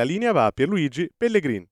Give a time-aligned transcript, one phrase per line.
[0.00, 1.66] La linea va a Pierluigi Pellegrin.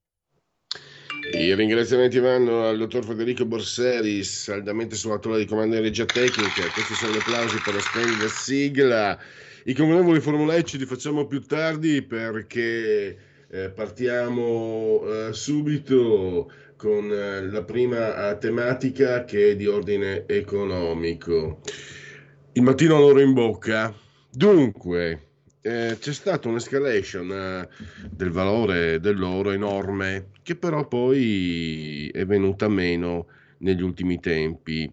[1.31, 6.69] I ringraziamenti vanno al dottor Federico Borseri, saldamente sulla tolla di comando in regia tecnica.
[6.71, 9.19] Questi sono gli applausi per la splendida sigla.
[9.65, 13.17] I convenevoli formulecci li facciamo più tardi perché
[13.49, 21.61] eh, partiamo eh, subito con eh, la prima eh, tematica che è di ordine economico.
[22.53, 23.91] Il mattino loro in bocca.
[24.31, 25.28] Dunque,
[25.61, 27.69] eh, c'è stata un'escalation eh,
[28.09, 33.27] del valore dell'oro enorme che però poi è venuta meno
[33.59, 34.91] negli ultimi tempi.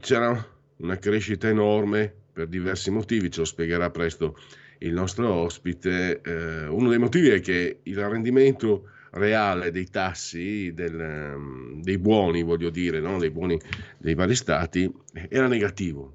[0.00, 4.36] C'era una crescita enorme per diversi motivi, ce lo spiegherà presto
[4.78, 6.20] il nostro ospite.
[6.22, 12.68] Eh, uno dei motivi è che il rendimento reale dei tassi, del, dei buoni, voglio
[12.68, 13.18] dire, no?
[13.18, 13.58] dei buoni
[13.96, 14.92] dei vari stati,
[15.28, 16.14] era negativo.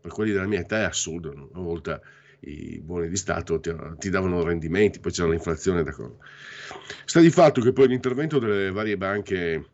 [0.00, 2.00] Per quelli della mia età è assurdo, una volta
[2.44, 6.18] i buoni di Stato ti, ti davano rendimenti, poi c'era l'inflazione, d'accordo.
[7.04, 9.64] Sta di fatto che poi l'intervento delle varie banche,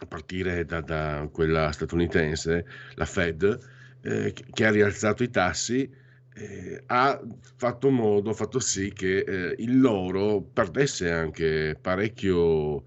[0.00, 3.58] a partire da, da quella statunitense, la Fed,
[4.02, 5.90] eh, che ha rialzato i tassi,
[6.34, 7.20] eh, ha
[7.56, 12.84] fatto modo, ha fatto sì che eh, il loro perdesse anche parecchio, eh,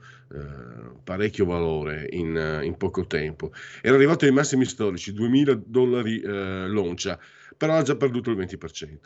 [1.04, 3.52] parecchio valore in, in, poco tempo.
[3.82, 7.20] Era arrivato ai massimi storici, 2000 dollari eh, l'oncia
[7.56, 8.98] però ha già perduto il 20%.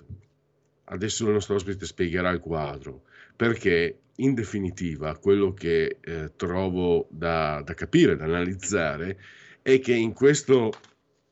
[0.85, 3.03] Adesso il nostro ospite spiegherà il quadro,
[3.35, 9.19] perché in definitiva quello che eh, trovo da, da capire, da analizzare,
[9.61, 10.71] è che in questo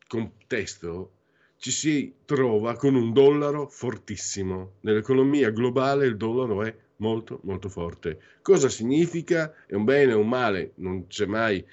[0.08, 1.12] contesto
[1.58, 4.74] ci si trova con un dollaro fortissimo.
[4.82, 8.20] Nell'economia globale il dollaro è molto molto forte.
[8.42, 9.54] Cosa significa?
[9.66, 10.74] È un bene o un male?
[10.76, 11.66] Non c'è mai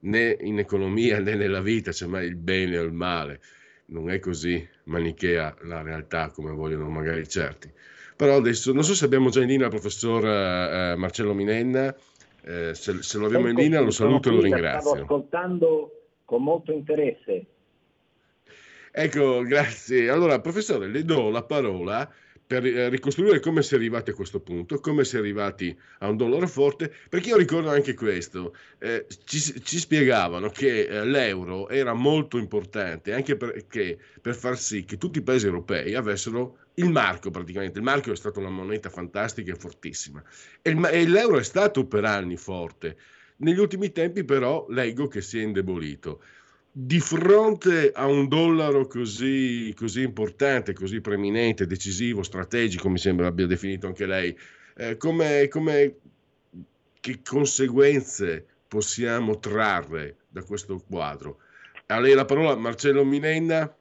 [0.00, 3.40] né in economia né nella vita c'è mai il bene o il male
[3.86, 7.70] non è così manichea la realtà come vogliono magari certi.
[8.16, 11.94] Però adesso non so se abbiamo già in linea il professor eh, eh, Marcello Minenna,
[12.42, 14.90] eh, se, se, lo abbiamo in linea lo saluto e lo ringrazio.
[14.90, 15.90] Stavo ascoltando
[16.24, 17.46] con molto interesse.
[18.90, 20.08] Ecco, grazie.
[20.08, 22.10] Allora, professore, le do la parola
[22.46, 26.08] per eh, ricostruire come si è arrivati a questo punto, come si è arrivati a
[26.08, 31.68] un dollaro forte, perché io ricordo anche questo, eh, ci, ci, spiegavano che eh, l'euro
[31.68, 36.90] era molto importante anche perché per far sì che tutti i paesi europei avessero il
[36.90, 40.22] marco praticamente, il marco è stata una moneta fantastica e fortissima.
[40.62, 42.96] E, il, e l'euro è stato per anni forte,
[43.38, 46.22] negli ultimi tempi però leggo che si è indebolito
[46.78, 53.46] di fronte a un dollaro così, così, importante, così preminente, decisivo, strategico, mi sembra abbia
[53.46, 54.36] definito anche lei,
[54.76, 55.96] eh, come, come,
[57.00, 61.38] che conseguenze possiamo trarre da questo quadro?
[61.86, 63.74] A lei la parola Marcello Minenna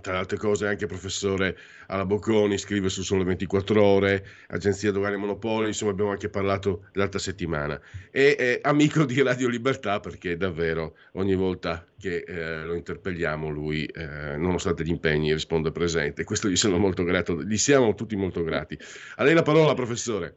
[0.00, 5.16] tra le altre cose anche professore alla Bocconi, scrive su Sole 24 Ore, Agenzia Dogane
[5.16, 7.80] Monopoli, insomma abbiamo anche parlato l'altra settimana.
[8.10, 13.84] E è amico di Radio Libertà perché davvero ogni volta che eh, lo interpelliamo lui,
[13.86, 16.24] eh, nonostante gli impegni, risponde presente.
[16.24, 18.78] Questo gli sono molto grato, gli siamo tutti molto grati.
[19.16, 20.36] A lei la parola, professore.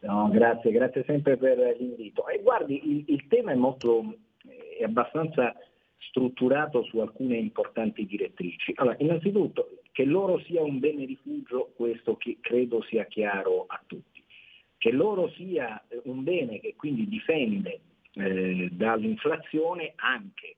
[0.00, 2.28] No, grazie, grazie sempre per l'invito.
[2.28, 4.16] E guardi, il, il tema è molto,
[4.78, 5.54] è abbastanza
[6.14, 8.72] strutturato su alcune importanti direttrici.
[8.76, 14.22] Allora, innanzitutto, che l'oro sia un bene rifugio, questo credo sia chiaro a tutti.
[14.78, 17.80] Che l'oro sia eh, un bene che quindi difende
[18.12, 20.56] eh, dall'inflazione anche.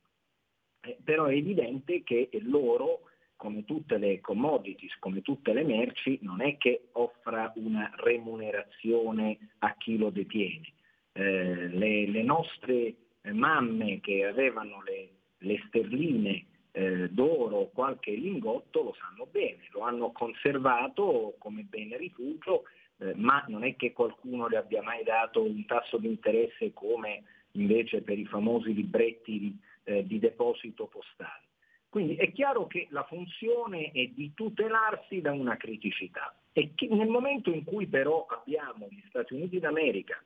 [0.83, 3.01] Eh, però è evidente che l'oro,
[3.37, 9.75] come tutte le commodities, come tutte le merci, non è che offra una remunerazione a
[9.79, 10.73] chi lo detiene.
[11.13, 12.95] Eh, le, le nostre
[13.33, 20.13] mamme che avevano le le sterline eh, d'oro, qualche lingotto lo sanno bene, lo hanno
[20.13, 22.65] conservato come bene rifugio,
[22.99, 27.23] eh, ma non è che qualcuno le abbia mai dato un tasso di interesse come
[27.53, 31.45] invece per i famosi libretti di, eh, di deposito postale.
[31.89, 37.09] Quindi è chiaro che la funzione è di tutelarsi da una criticità e che nel
[37.09, 40.23] momento in cui però abbiamo gli Stati Uniti d'America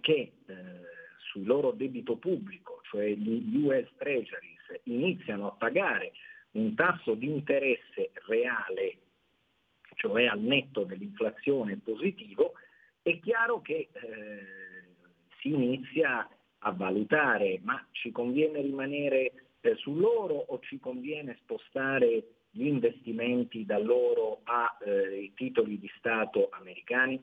[0.00, 0.54] che eh,
[1.18, 6.12] sul loro debito pubblico, cioè gli US Treasuries, iniziano a pagare
[6.52, 8.98] un tasso di interesse reale,
[9.94, 12.54] cioè al netto dell'inflazione positivo,
[13.00, 14.46] è chiaro che eh,
[15.40, 16.28] si inizia
[16.62, 24.40] a valutare ma ci conviene rimanere eh, sull'oro o ci conviene spostare gli investimenti dall'oro
[24.44, 27.22] ai eh, titoli di Stato americani?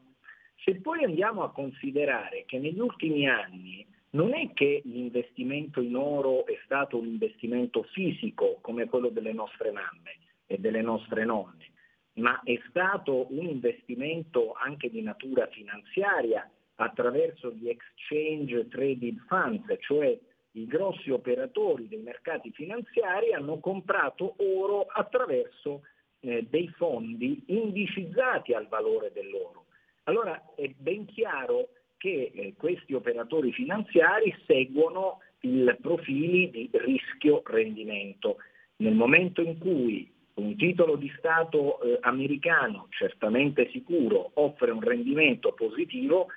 [0.64, 3.86] Se poi andiamo a considerare che negli ultimi anni
[4.18, 9.72] non è che l'investimento in oro è stato un investimento fisico come quello delle nostre
[9.72, 10.18] mamme
[10.48, 11.69] e delle nostre nonne,
[12.14, 20.18] ma è stato un investimento anche di natura finanziaria attraverso gli exchange traded funds, cioè
[20.54, 25.84] i grossi operatori dei mercati finanziari hanno comprato oro attraverso
[26.22, 29.66] eh, dei fondi indicizzati al valore dell'oro.
[30.06, 38.38] Allora è ben chiaro che eh, questi operatori finanziari seguono i profili di rischio-rendimento.
[38.77, 45.53] Nel momento in cui un titolo di Stato eh, americano, certamente sicuro, offre un rendimento
[45.53, 46.27] positivo,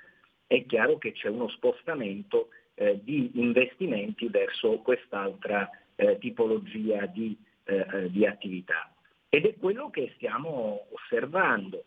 [0.47, 7.85] è chiaro che c'è uno spostamento eh, di investimenti verso quest'altra eh, tipologia di, eh,
[7.93, 8.91] eh, di, attività.
[9.29, 11.83] Ed è quello che stiamo osservando.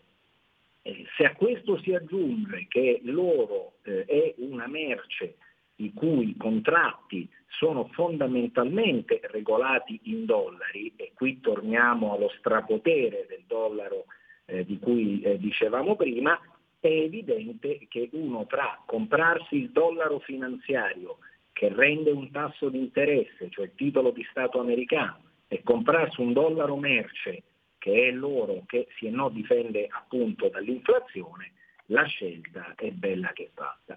[0.87, 5.37] Eh, se a questo si aggiunge che l'oro è una merce
[5.77, 14.05] i cui contratti sono fondamentalmente regolati in dollari, e qui torniamo allo strapotere del dollaro
[14.45, 16.39] eh, di cui eh, dicevamo prima,
[16.79, 21.17] è evidente che uno tra comprarsi il dollaro finanziario
[21.51, 26.33] che rende un tasso di interesse, cioè il titolo di Stato americano, e comprarsi un
[26.33, 27.43] dollaro merce
[27.85, 31.51] che è l'oro che si no difende appunto dall'inflazione,
[31.89, 33.95] la scelta è bella che fatta.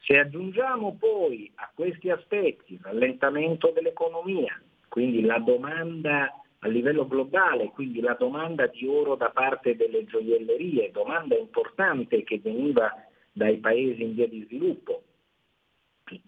[0.00, 7.66] Se aggiungiamo poi a questi aspetti il rallentamento dell'economia, quindi la domanda a livello globale,
[7.74, 12.90] quindi la domanda di oro da parte delle gioiellerie, domanda importante che veniva
[13.32, 15.02] dai paesi in via di sviluppo,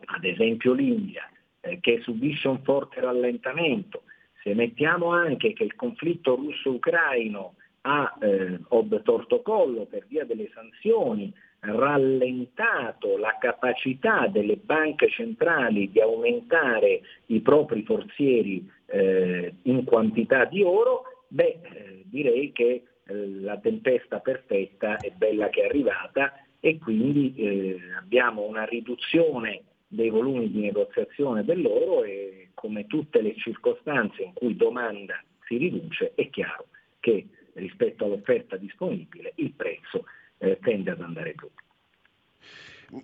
[0.04, 1.26] ad esempio l'India,
[1.60, 4.02] eh, che subisce un forte rallentamento.
[4.48, 10.48] Se mettiamo anche che il conflitto russo-ucraino ha eh, ob torto collo per via delle
[10.54, 11.30] sanzioni,
[11.60, 20.62] rallentato la capacità delle banche centrali di aumentare i propri forzieri eh, in quantità di
[20.62, 26.78] oro, beh, eh, direi che eh, la tempesta perfetta è bella che è arrivata e
[26.78, 34.22] quindi eh, abbiamo una riduzione dei volumi di negoziazione dell'oro e come tutte le circostanze
[34.22, 36.66] in cui domanda si riduce è chiaro
[37.00, 40.04] che rispetto all'offerta disponibile il prezzo
[40.38, 41.48] eh, tende ad andare giù.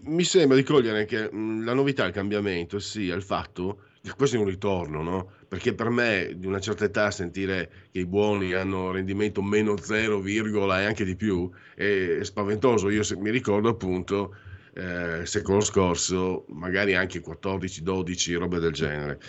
[0.04, 4.38] Mi sembra di cogliere che la novità, il cambiamento sia il fatto che questo è
[4.38, 5.30] un ritorno, no?
[5.48, 10.22] Perché per me di una certa età sentire che i buoni hanno rendimento meno 0,
[10.22, 12.90] e anche di più è spaventoso.
[12.90, 14.36] Io mi ricordo appunto
[14.74, 19.20] eh, secolo scorso, magari anche 14, 12, robe del genere.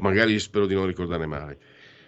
[0.00, 1.58] Magari spero di non ricordare male.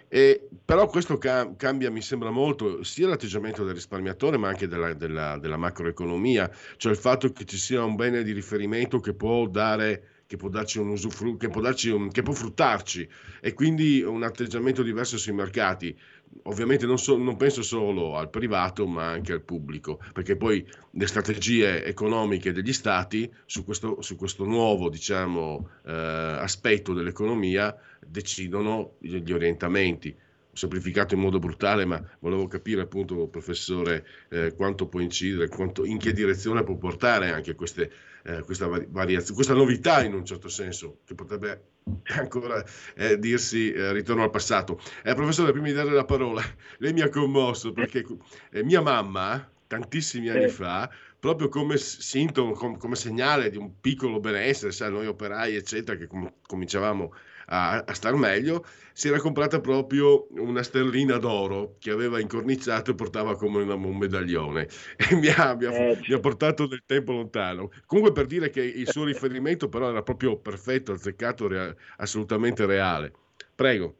[0.07, 4.93] E, però questo ca- cambia, mi sembra molto, sia l'atteggiamento del risparmiatore, ma anche della,
[4.93, 9.47] della, della, macroeconomia, cioè il fatto che ci sia un bene di riferimento che può
[9.47, 13.09] dare che può darci un usufruto, che che può fruttarci
[13.41, 15.97] e quindi un atteggiamento diverso sui mercati
[16.43, 21.07] ovviamente non, so, non, penso solo al privato ma anche al pubblico, perché poi le
[21.07, 29.31] strategie economiche degli stati su questo, su questo nuovo diciamo, eh, aspetto dell'economia decidono gli
[29.31, 30.15] orientamenti.
[30.51, 35.97] Semplificato in modo brutale, ma volevo capire appunto, professore, eh, quanto può incidere, quanto, in
[35.99, 37.89] che direzione può portare anche queste,
[38.23, 41.63] eh, questa, variazione, questa novità in un certo senso, che potrebbe
[42.17, 42.63] ancora
[42.95, 44.79] eh, dirsi eh, ritorno al passato.
[45.03, 46.41] Eh, professore, prima di dare la parola,
[46.79, 48.05] lei mi ha commosso perché
[48.51, 54.19] eh, mia mamma, tantissimi anni fa, proprio come sintomo, com- come segnale di un piccolo
[54.19, 57.17] benessere, sai, noi operai, eccetera, che com- cominciavamo a,
[57.51, 58.63] a star meglio,
[58.99, 63.95] si era comprata proprio una sterlina d'oro che aveva incorniciato e portava come una, un
[63.95, 64.67] medaglione
[64.99, 67.71] e mi ha, mi, ha, eh, mi ha, portato del tempo lontano.
[67.85, 73.13] Comunque per dire che il suo riferimento però era proprio perfetto, azzeccato, rea, assolutamente reale.
[73.55, 73.95] Prego.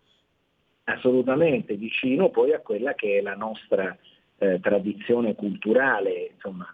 [0.84, 3.98] Assolutamente, vicino poi a quella che è la nostra
[4.38, 6.68] eh, tradizione culturale, insomma,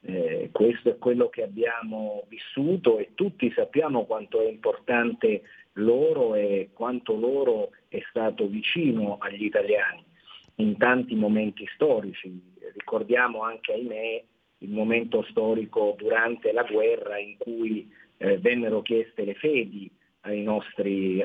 [0.00, 5.42] eh, questo è quello che abbiamo vissuto e tutti sappiamo quanto è importante
[5.76, 10.04] loro e quanto loro è stato vicino agli italiani
[10.56, 12.54] in tanti momenti storici.
[12.74, 14.24] Ricordiamo anche, ahimè,
[14.58, 19.90] il momento storico durante la guerra in cui eh, vennero chieste le fedi
[20.22, 21.22] ai nostri,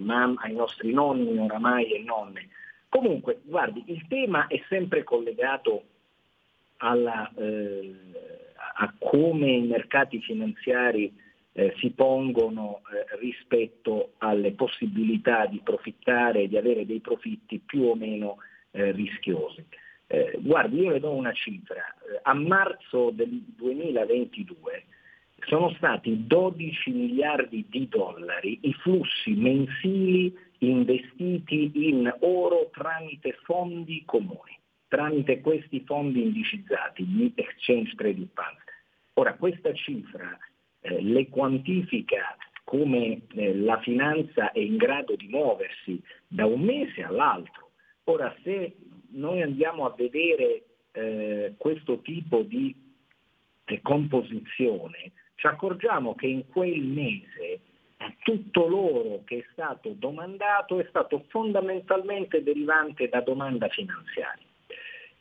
[0.00, 2.48] mam- ai nostri nonni oramai e nonne.
[2.88, 5.84] Comunque, guardi, il tema è sempre collegato
[6.78, 7.94] alla, eh,
[8.76, 11.12] a come i mercati finanziari
[11.56, 17.82] eh, si pongono eh, rispetto alle possibilità di profittare e di avere dei profitti più
[17.82, 18.38] o meno
[18.72, 19.64] eh, rischiosi.
[20.08, 21.80] Eh, guardi, io le do una cifra.
[21.80, 24.84] Eh, a marzo del 2022
[25.46, 34.58] sono stati 12 miliardi di dollari i flussi mensili investiti in oro tramite fondi comuni,
[34.88, 38.62] tramite questi fondi indicizzati, gli exchange traded funds.
[39.14, 40.36] Ora, questa cifra
[40.86, 47.02] eh, le quantifica come eh, la finanza è in grado di muoversi da un mese
[47.02, 47.70] all'altro.
[48.04, 48.76] Ora, se
[49.12, 52.74] noi andiamo a vedere eh, questo tipo di
[53.64, 57.60] eh, composizione, ci accorgiamo che in quel mese
[58.22, 64.44] tutto l'oro che è stato domandato è stato fondamentalmente derivante da domanda finanziaria.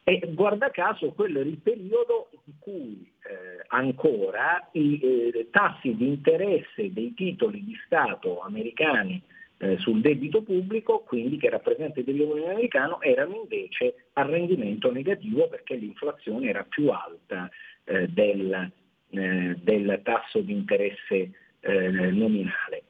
[0.05, 6.07] E guarda caso quello era il periodo in cui eh, ancora i eh, tassi di
[6.07, 9.21] interesse dei titoli di Stato americani
[9.59, 14.91] eh, sul debito pubblico, quindi che rappresenta il debito pubblico americano, erano invece a rendimento
[14.91, 17.49] negativo perché l'inflazione era più alta
[17.85, 18.71] eh, del,
[19.09, 21.31] eh, del, tasso di interesse
[21.61, 22.83] eh, nominale.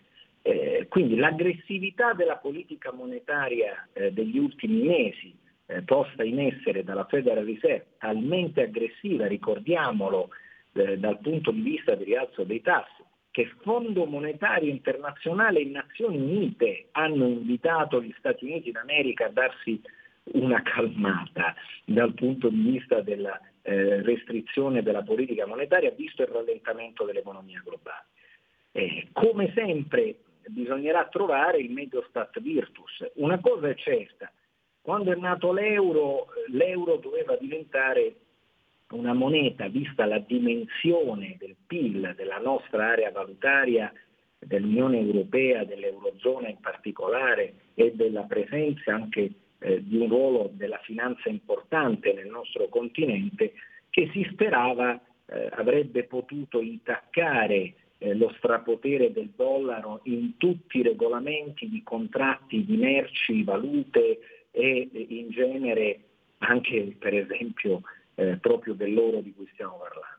[0.89, 5.33] quindi l'aggressività della politica monetaria degli ultimi mesi
[5.73, 10.29] eh, posta in essere dalla Federal Reserve talmente aggressiva, ricordiamolo
[10.73, 16.17] eh, dal punto di vista del rialzo dei tassi, che Fondo Monetario Internazionale e Nazioni
[16.19, 19.81] Unite hanno invitato gli Stati Uniti d'America a darsi
[20.33, 27.05] una calmata dal punto di vista della eh, restrizione della politica monetaria, visto il rallentamento
[27.05, 28.05] dell'economia globale.
[28.71, 33.03] Eh, come sempre bisognerà trovare il medio stat virtus.
[33.15, 34.31] Una cosa è certa,
[34.83, 38.15] quando è nato l'euro, l'euro doveva diventare
[38.91, 43.91] una moneta, vista la dimensione del PIL della nostra area valutaria,
[44.37, 51.29] dell'Unione Europea, dell'Eurozona in particolare e della presenza anche eh, di un ruolo della finanza
[51.29, 53.53] importante nel nostro continente,
[53.89, 60.83] che si sperava eh, avrebbe potuto intaccare eh, lo strapotere del dollaro in tutti i
[60.83, 64.19] regolamenti di contratti di merci, valute,
[64.55, 65.99] e in genere
[66.37, 67.81] anche per esempio
[68.15, 70.11] eh, proprio dell'oro di cui stiamo parlando.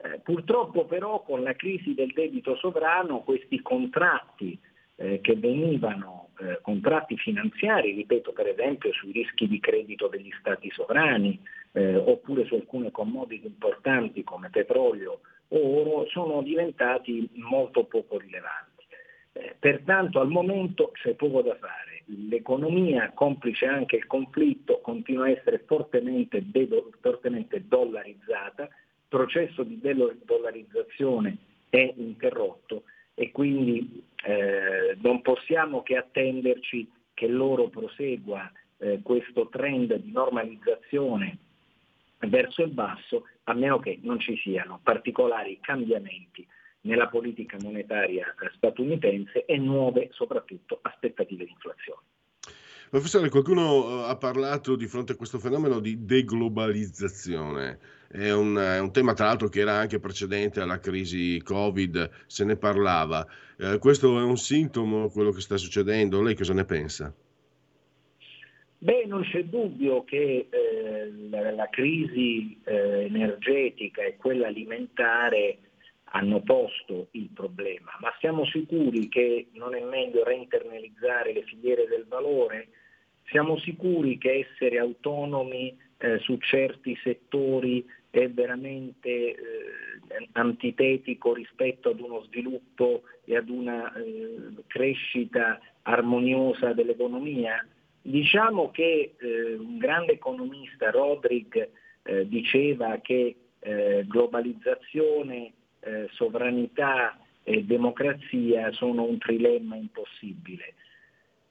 [0.00, 4.58] Eh, purtroppo però con la crisi del debito sovrano questi contratti
[4.96, 10.70] eh, che venivano, eh, contratti finanziari, ripeto per esempio sui rischi di credito degli stati
[10.70, 11.40] sovrani
[11.72, 18.84] eh, oppure su alcune commodity importanti come petrolio o oro, sono diventati molto poco rilevanti.
[19.32, 21.97] Eh, pertanto al momento c'è poco da fare.
[22.10, 28.70] L'economia, complice anche il conflitto, continua a essere fortemente, de- fortemente dollarizzata, il
[29.08, 31.36] processo di dollarizzazione
[31.68, 32.84] è interrotto
[33.14, 41.38] e quindi eh, non possiamo che attenderci che l'oro prosegua eh, questo trend di normalizzazione
[42.20, 46.46] verso il basso, a meno che non ci siano particolari cambiamenti
[46.88, 52.00] nella politica monetaria statunitense e nuove soprattutto aspettative di inflazione.
[52.88, 57.78] Professore, qualcuno eh, ha parlato di fronte a questo fenomeno di deglobalizzazione.
[58.08, 62.44] È un, è un, tema tra l'altro che era anche precedente alla crisi Covid, se
[62.44, 63.26] ne parlava.
[63.58, 66.22] Eh, questo è un sintomo, quello che sta succedendo.
[66.22, 67.14] Lei cosa ne pensa?
[68.80, 75.58] Beh, non c'è dubbio che eh, la, la, crisi eh, energetica e quella alimentare
[76.10, 82.06] hanno posto il problema, ma siamo sicuri che non è meglio reinternalizzare le filiere del
[82.08, 82.68] valore?
[83.26, 89.36] Siamo sicuri che essere autonomi eh, su certi settori è veramente eh,
[90.32, 97.66] antitetico rispetto ad uno sviluppo e ad una eh, crescita armoniosa dell'economia?
[98.00, 101.68] Diciamo che eh, un grande economista, Rodrig,
[102.02, 110.74] eh, diceva che eh, globalizzazione eh, sovranità e democrazia sono un trilemma impossibile.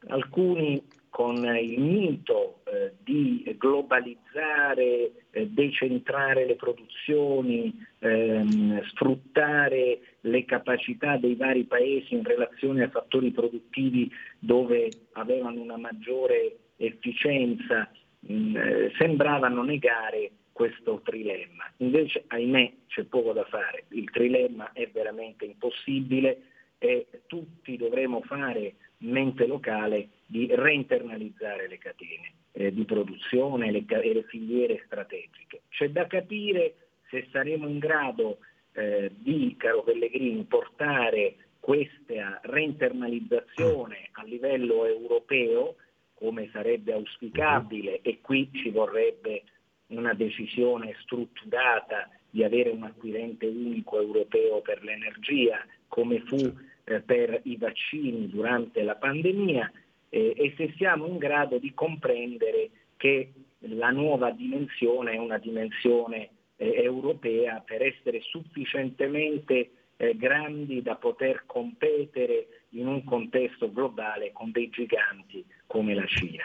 [0.10, 11.18] Alcuni con il mito eh, di globalizzare, eh, decentrare le produzioni, ehm, sfruttare le capacità
[11.18, 18.56] dei vari paesi in relazione a fattori produttivi dove avevano una maggiore efficienza mh, mm,
[18.56, 21.72] eh, sembravano negare questo trilemma.
[21.78, 26.42] Invece, ahimè, c'è poco da fare, il trilemma è veramente impossibile
[26.80, 34.24] e tutti dovremo fare mente locale di reinternalizzare le catene eh, di produzione e le
[34.24, 35.62] filiere strategiche.
[35.70, 36.74] C'è da capire
[37.12, 38.40] se saremo in grado
[38.74, 45.76] eh, di, caro Pellegrini, portare questa reinternalizzazione a livello europeo,
[46.16, 49.44] come sarebbe auspicabile, e qui ci vorrebbe
[49.88, 57.42] una decisione strutturata di avere un acquirente unico europeo per l'energia, come fu eh, per
[57.44, 59.72] i vaccini durante la pandemia,
[60.10, 66.30] eh, e se siamo in grado di comprendere che la nuova dimensione è una dimensione
[66.58, 74.52] eh, europea per essere sufficientemente eh, grandi da poter competere in un contesto globale con
[74.52, 76.44] dei giganti come la Cina.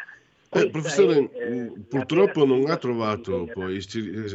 [0.55, 3.83] Eh, professore, è, eh, purtroppo non ha trovato poi,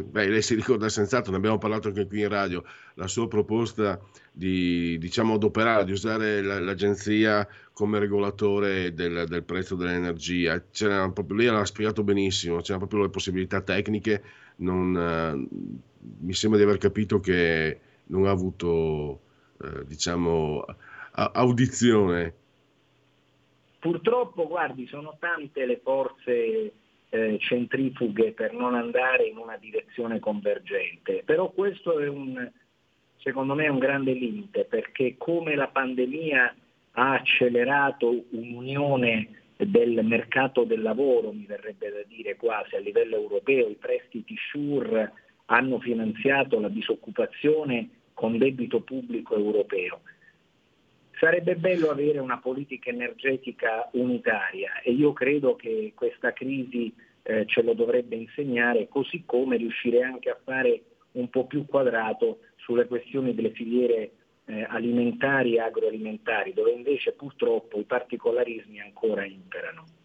[0.04, 2.64] beh, lei si ricorda senz'altro, ne abbiamo parlato anche qui in radio,
[2.96, 10.64] la sua proposta di diciamo, adoperare, di usare l'agenzia come regolatore del, del prezzo dell'energia.
[10.72, 14.24] C'era proprio, lei l'ha spiegato benissimo, c'erano proprio le possibilità tecniche,
[14.58, 15.48] non, uh,
[16.22, 19.20] mi sembra di aver capito che non ha avuto
[19.58, 20.66] uh, diciamo,
[21.12, 22.34] audizione
[23.80, 26.74] Purtroppo, guardi, sono tante le forze
[27.10, 32.50] eh, centrifughe per non andare in una direzione convergente, però questo è un,
[33.18, 36.56] secondo me, un grande limite perché come la pandemia
[36.92, 43.68] ha accelerato un'unione del mercato del lavoro, mi verrebbe da dire quasi a livello europeo,
[43.68, 45.12] i prestiti SURE
[45.46, 50.02] hanno finanziato la disoccupazione con debito pubblico europeo.
[51.20, 56.94] Sarebbe bello avere una politica energetica unitaria e io credo che questa crisi
[57.24, 60.82] eh, ce lo dovrebbe insegnare, così come riuscire anche a fare
[61.14, 64.12] un po' più quadrato sulle questioni delle filiere
[64.46, 69.97] eh, alimentari e agroalimentari, dove invece purtroppo i particolarismi ancora imperano.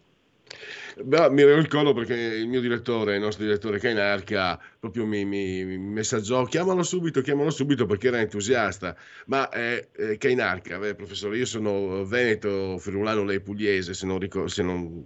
[1.01, 5.77] Beh, mi ricordo perché il mio direttore, il nostro direttore Cainarca, proprio mi, mi, mi
[5.77, 8.95] messaggiò, chiamalo subito, chiamalo subito perché era entusiasta.
[9.25, 14.49] Ma eh, eh, Cainarca, beh, professore, io sono veneto, friulano, lei pugliese, se non, ricordo,
[14.49, 15.03] se non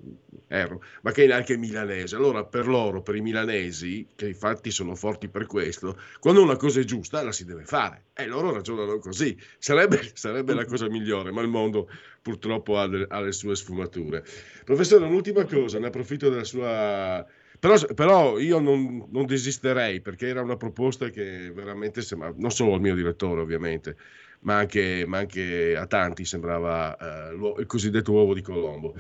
[0.48, 2.16] erro, ma Cainarca è milanese.
[2.18, 6.82] Allora, per loro, per i milanesi, che infatti sono forti per questo, quando una cosa
[6.82, 8.08] è giusta la si deve fare.
[8.14, 9.38] E loro ragionano così.
[9.58, 11.90] Sarebbe, sarebbe la cosa migliore, ma il mondo
[12.28, 14.22] purtroppo ha, de, ha le sue sfumature.
[14.66, 17.26] Professore, un'ultima cosa, ne approfitto della sua...
[17.58, 22.74] Però, però io non, non, desisterei perché era una proposta che veramente sembrava, non solo
[22.74, 23.96] al mio direttore ovviamente,
[24.42, 26.96] ma anche, ma anche a tanti sembrava
[27.32, 28.94] uh, il cosiddetto uovo di Colombo.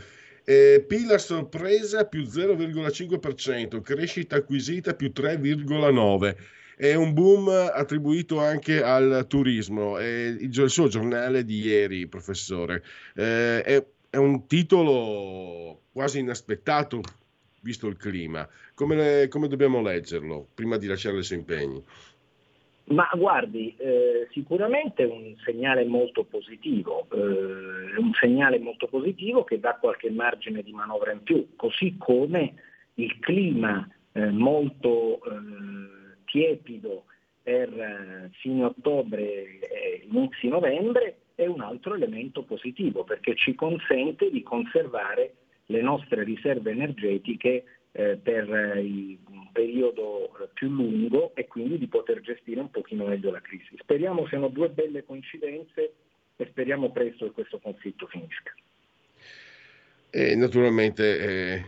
[0.43, 6.35] Eh, pila sorpresa più 0,5%, crescita acquisita più 3,9%.
[6.79, 9.97] È un boom attribuito anche al turismo.
[9.97, 12.83] È il, il suo giornale di ieri, professore.
[13.15, 17.01] Eh, è, è un titolo quasi inaspettato
[17.61, 18.47] visto il clima.
[18.75, 21.83] Come, le, come, dobbiamo leggerlo prima di lasciare i suoi impegni?
[22.89, 29.59] Ma guardi, eh, sicuramente è un segnale molto positivo, eh, un segnale molto positivo che
[29.59, 32.53] dà qualche margine di manovra in più, così come
[32.93, 35.96] il clima eh, molto eh,
[36.27, 37.05] tiepido
[37.41, 44.29] per eh, fine ottobre e inizi novembre è un altro elemento positivo perché ci consente
[44.29, 45.33] di conservare
[45.67, 48.79] le nostre riserve energetiche eh, per eh,
[49.29, 53.75] un periodo più lungo e quindi di poter gestire un pochino meglio la crisi.
[53.77, 55.93] Speriamo siano due belle coincidenze
[56.35, 58.53] e speriamo presto che questo conflitto finisca.
[60.09, 61.65] E naturalmente eh,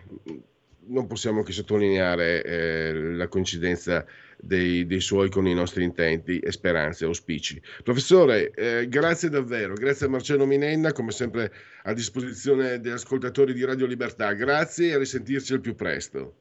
[0.87, 4.05] non possiamo che sottolineare eh, la coincidenza
[4.39, 7.61] dei, dei, suoi con i nostri intenti e speranze, auspici.
[7.83, 11.51] Professore, eh, grazie davvero, grazie a Marcello Minenna, come sempre
[11.83, 14.33] a disposizione degli ascoltatori di Radio Libertà.
[14.33, 16.33] Grazie e a risentirci al più presto.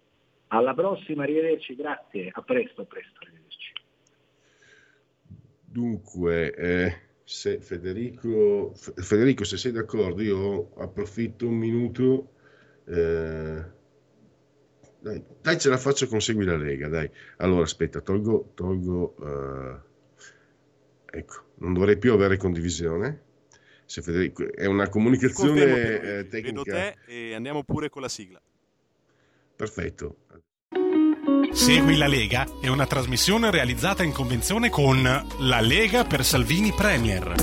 [0.48, 3.72] Alla prossima, arrivederci, grazie, a presto, a presto, arrivederci.
[5.64, 12.30] Dunque, eh, se Federico, Federico, se sei d'accordo, io approfitto un minuto.
[12.87, 13.76] Eh,
[15.00, 17.08] dai, dai, ce la faccio con Segui la Lega, dai.
[17.37, 19.78] Allora, aspetta, tolgo, tolgo, uh,
[21.11, 23.22] ecco, non dovrei più avere condivisione.
[23.84, 25.62] Se Federico, è una comunicazione
[26.00, 26.62] eh, tecnica.
[26.62, 28.40] Vedo te e andiamo pure con la sigla.
[29.56, 30.16] Perfetto.
[31.52, 37.34] Segui la Lega è una trasmissione realizzata in convenzione con La Lega per Salvini Premier.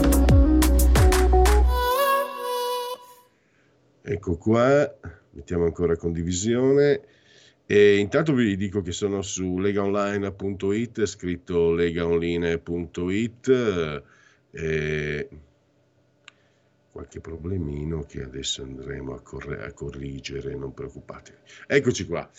[4.03, 4.99] Ecco qua,
[5.31, 7.01] mettiamo ancora condivisione
[7.67, 13.49] E intanto vi dico che sono su legaonline.it, scritto legaonline.it.
[14.51, 15.29] E
[16.91, 21.37] qualche problemino che adesso andremo a, corre- a corrigere, non preoccupatevi.
[21.67, 22.29] Eccoci qua.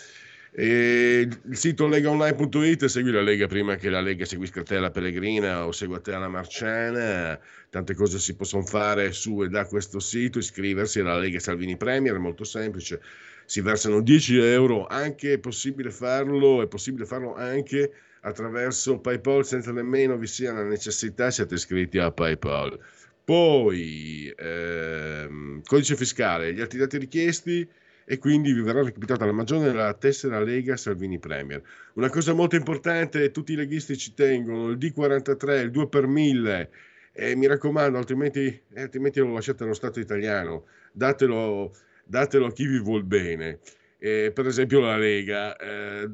[0.53, 5.67] E il sito legaonline.it, segui la Lega prima che la Lega seguisca te la Pellegrina
[5.67, 10.39] o segua te la Marciana, tante cose si possono fare su e da questo sito,
[10.39, 13.03] iscriversi alla Lega Salvini Premier, è molto semplice,
[13.47, 19.73] si versano 10 euro, anche è possibile farlo, è possibile farlo anche attraverso PayPal senza
[19.73, 22.79] nemmeno vi sia la necessità, siate iscritti a PayPal.
[23.25, 27.69] Poi, ehm, codice fiscale, gli altri dati richiesti
[28.05, 31.61] e quindi vi verrà recapitata la maggiore della tessera Lega Salvini Premier.
[31.95, 36.71] Una cosa molto importante, tutti i leghisti ci tengono, il D43, il 2 per 1000,
[37.13, 41.75] e mi raccomando, altrimenti, eh, altrimenti lo lasciate allo Stato italiano, datelo,
[42.07, 43.59] datelo a chi vi vuol bene.
[43.99, 46.09] Eh, per esempio la Lega, eh,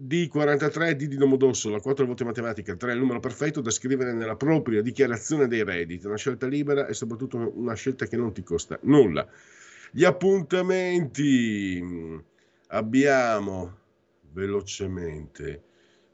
[0.00, 4.36] D43, D di Domodossola, 4 volte matematica, 3 è il numero perfetto da scrivere nella
[4.36, 8.78] propria dichiarazione dei redditi, una scelta libera e soprattutto una scelta che non ti costa
[8.82, 9.26] nulla.
[9.92, 11.82] Gli appuntamenti
[12.68, 13.78] abbiamo
[14.32, 15.62] velocemente,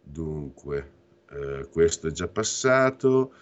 [0.03, 0.91] dunque,
[1.31, 3.35] eh, questo è già passato.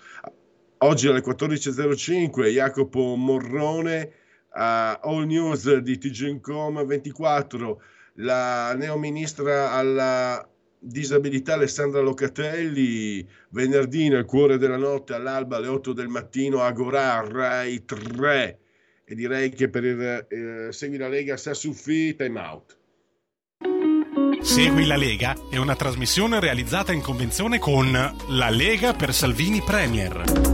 [0.78, 4.12] Oggi alle 14.05 Jacopo Morrone
[4.54, 7.82] a All News di TGNcom 24,
[8.14, 10.46] la neoministra alla
[10.78, 17.26] disabilità Alessandra Locatelli, venerdì nel cuore della notte all'alba alle 8 del mattino a Gorà,
[17.26, 18.58] Rai 3
[19.06, 22.78] e direi che per il eh, Segui la Lega sta su Fi Time Out.
[24.40, 30.53] Segui la Lega è una trasmissione realizzata in convenzione con La Lega per Salvini Premier.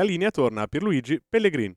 [0.00, 1.76] La linea torna a Pierluigi Pellegrin.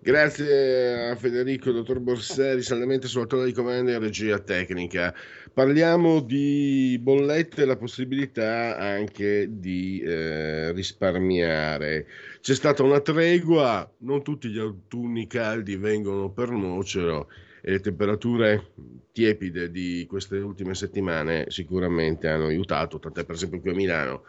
[0.00, 5.14] Grazie a Federico, dottor Borseri, saldamente sulla torre di comando e regia tecnica.
[5.52, 12.06] Parliamo di bollette e la possibilità anche di eh, risparmiare.
[12.40, 17.28] C'è stata una tregua, non tutti gli autunni caldi vengono per nocero
[17.62, 18.72] e le temperature
[19.12, 24.24] tiepide di queste ultime settimane sicuramente hanno aiutato, tant'è per esempio qui a Milano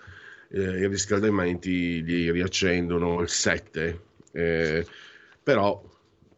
[0.54, 4.02] eh, i riscaldamenti li riaccendono il 7.
[4.32, 4.86] Eh,
[5.42, 5.82] però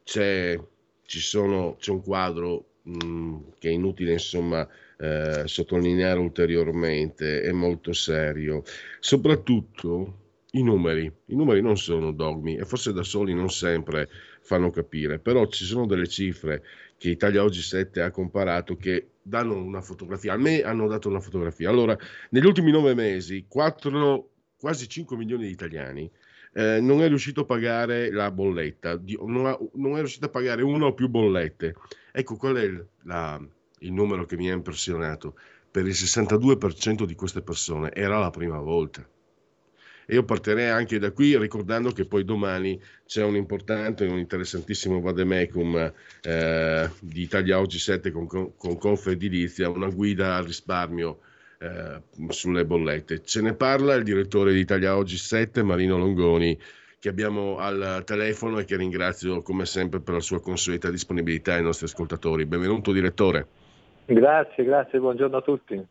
[0.04, 0.60] c'è,
[1.04, 7.93] sono, c'è un quadro mh, mm, che è inutile insomma eh, sottolineare ulteriormente, è molto
[7.93, 8.63] serio,
[8.99, 14.10] soprattutto i numeri, i numeri non sono dogmi e forse da soli non sempre
[14.41, 16.63] fanno capire, però ci sono delle cifre
[16.97, 21.20] che Italia Oggi 7 ha comparato che danno una fotografia, a me hanno dato una
[21.20, 21.70] fotografia.
[21.70, 21.98] Allora,
[22.30, 26.10] negli ultimi nove mesi, 4, quasi 5 milioni di italiani
[26.54, 30.62] eh, non è riuscito a pagare la bolletta, non, ha, non, è riuscito a pagare
[30.62, 31.76] una o più bollette.
[32.12, 33.42] Ecco qual è la,
[33.80, 35.38] il numero che mi ha impressionato.
[35.72, 39.06] Per il 62% di queste persone era la prima volta.
[40.08, 45.00] Io partirei anche da qui ricordando che poi domani c'è un importante e un interessantissimo
[45.02, 45.91] vademecum
[46.22, 51.20] eh, di Italia Oggi 7 con, con Confedilizia, una guida al risparmio
[51.60, 53.24] eh, sulle bollette.
[53.24, 56.58] Ce ne parla il direttore di Italia Oggi 7, Marino Longoni,
[57.00, 61.63] che abbiamo al telefono e che ringrazio come sempre per la sua consueta disponibilità ai
[61.63, 62.46] nostri ascoltatori.
[62.46, 63.48] Benvenuto direttore.
[64.06, 65.88] Grazie, grazie, buongiorno a tutti.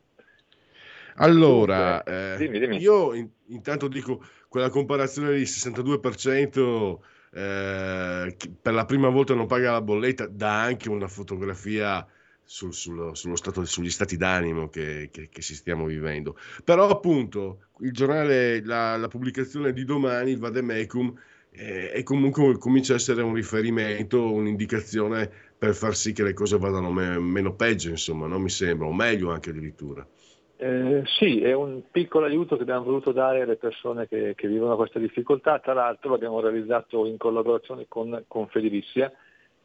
[1.16, 2.78] Allora, eh, dimmi, dimmi.
[2.78, 6.98] io in, intanto dico quella comparazione di 62%
[7.32, 12.06] eh, per la prima volta non paga la bolletta, dà anche una fotografia
[12.44, 16.36] sul, sullo, sullo stato, sugli stati d'animo che, che, che, si stiamo vivendo.
[16.62, 21.12] Però appunto il giornale, la, la pubblicazione di domani, il Vademecum,
[21.50, 26.58] eh, è comunque comincia a essere un riferimento, un'indicazione per far sì che le cose
[26.58, 30.06] vadano me, meno peggio, insomma, non mi sembra, o meglio anche addirittura.
[30.56, 34.76] Eh, sì, è un piccolo aiuto che abbiamo voluto dare alle persone che, che vivono
[34.76, 39.12] questa difficoltà, tra l'altro l'abbiamo realizzato in collaborazione con, con Fedilizia,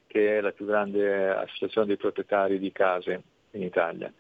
[0.08, 3.21] che è la più grande associazione dei proprietari di case
[3.52, 4.12] in Italia.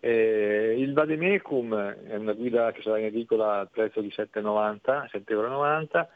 [0.00, 5.26] Eh, il Vademecum è una guida che sarà in edicola al prezzo di 7,90, 7,90
[5.30, 6.08] euro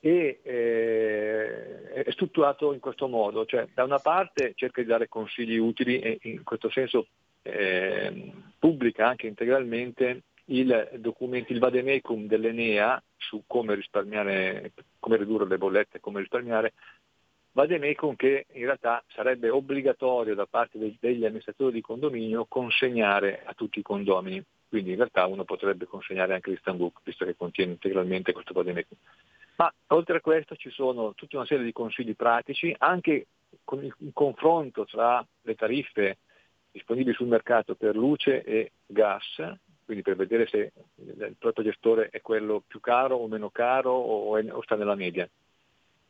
[0.00, 5.56] e eh, è strutturato in questo modo, cioè da una parte cerca di dare consigli
[5.56, 7.06] utili e in questo senso
[7.44, 15.58] eh, pubblica anche integralmente il documento, il Vademecum dell'Enea su come risparmiare, come ridurre le
[15.58, 16.72] bollette, come risparmiare,
[17.52, 23.78] Vademecum che in realtà sarebbe obbligatorio da parte degli amministratori di condominio consegnare a tutti
[23.78, 24.42] i condomini.
[24.68, 28.98] Quindi in realtà uno potrebbe consegnare anche l'Istanbul, visto che contiene integralmente questo Vademecum.
[29.56, 33.26] Ma oltre a questo ci sono tutta una serie di consigli pratici, anche
[33.62, 36.18] con il confronto tra le tariffe
[36.74, 39.40] disponibili sul mercato per luce e gas,
[39.84, 44.36] quindi per vedere se il proprio gestore è quello più caro o meno caro o,
[44.36, 45.28] è, o sta nella media.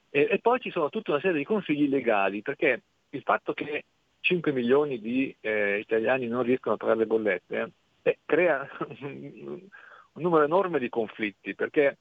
[0.09, 3.85] E, e, poi ci sono tutta una serie di consigli legali, perché il fatto che
[4.21, 8.67] 5 milioni di eh, italiani non riescono a pagare le bollette eh, crea
[9.01, 9.69] un
[10.13, 11.99] numero enorme di conflitti, perché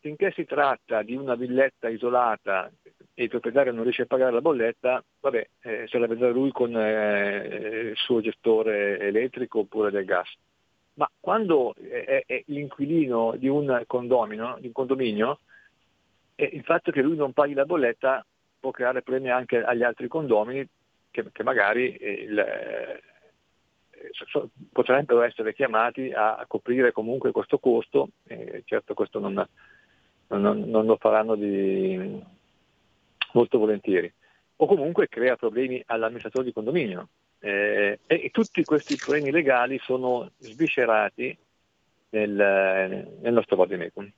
[0.00, 2.70] finché si tratta di una villetta isolata
[3.14, 6.50] e il proprietario non riesce a pagare la bolletta, vabbè, eh, se la vedrà lui
[6.52, 10.28] con eh, il suo gestore elettrico oppure del gas.
[10.94, 15.40] Ma quando è, è l'inquilino di un condomino, di un condominio,
[16.34, 18.24] eh, il fatto che lui non paghi la bolletta
[18.58, 20.66] può creare problemi anche agli altri condomini
[21.10, 23.02] che, che magari il, eh,
[24.72, 29.46] potrebbero essere chiamati a, a, coprire comunque questo costo, eh, certo questo non,
[30.38, 32.22] non, non lo faranno di,
[33.32, 34.12] molto volentieri,
[34.56, 37.08] o comunque crea problemi all'amministratore di condominio.
[37.42, 41.36] Eh, e tutti questi problemi legali sono sviscerati
[42.10, 44.10] nel, nel nostro Vademecum.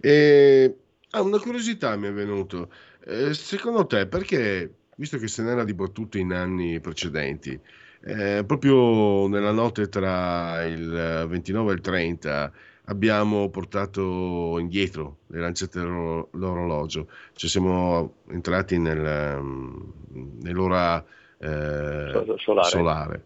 [0.00, 0.76] E,
[1.10, 2.66] ah, una curiosità mi è venuta.
[3.04, 7.58] Eh, secondo te, perché, visto che se n'era dibattuto in anni precedenti,
[8.04, 12.52] eh, proprio nella notte tra il 29 e il 30
[12.88, 19.40] abbiamo portato indietro le lancette dell'orologio, cioè siamo entrati nel,
[20.42, 21.04] nell'ora
[21.38, 22.68] eh, solare.
[22.68, 23.24] solare.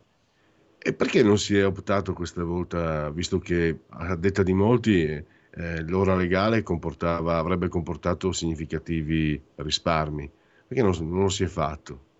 [0.78, 5.82] E perché non si è optato questa volta, visto che a detta di molti eh,
[5.86, 10.28] l'ora legale comportava, avrebbe comportato significativi risparmi?
[10.66, 12.10] Perché non, non lo si è fatto?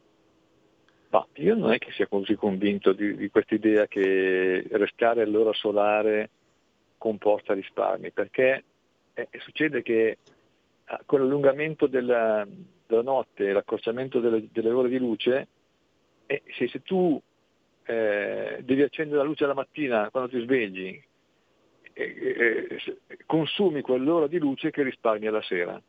[1.08, 5.52] Ma io non è che sia così convinto di, di questa idea che restare all'ora
[5.52, 6.30] solare
[7.02, 8.62] comporta risparmi, perché
[9.14, 10.18] eh, succede che
[10.84, 12.46] ah, con l'allungamento della,
[12.86, 15.48] della notte l'accorciamento delle, delle, ore di luce,
[16.26, 17.20] eh, se, se, tu
[17.86, 21.02] eh, devi accendere la luce la mattina quando ti svegli,
[21.92, 25.82] eh, eh, consumi quell'ora di luce che risparmi alla sera.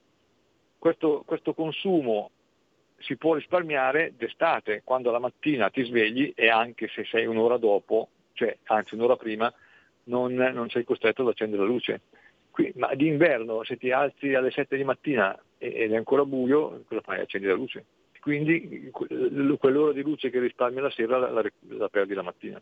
[0.79, 2.31] Questo, questo consumo
[2.97, 8.09] si può risparmiare d'estate, quando la mattina ti svegli e anche se sei un'ora dopo,
[8.33, 9.53] cioè anzi un'ora prima,
[10.05, 12.01] non, non sei costretto ad accendere la luce.
[12.49, 17.01] Qui, ma d'inverno se ti alzi alle 7 di mattina ed è ancora buio, cosa
[17.01, 17.19] fai?
[17.19, 17.85] Accendi la luce.
[18.19, 22.61] Quindi quell'ora di luce che risparmi la sera la, la, la perdi la mattina.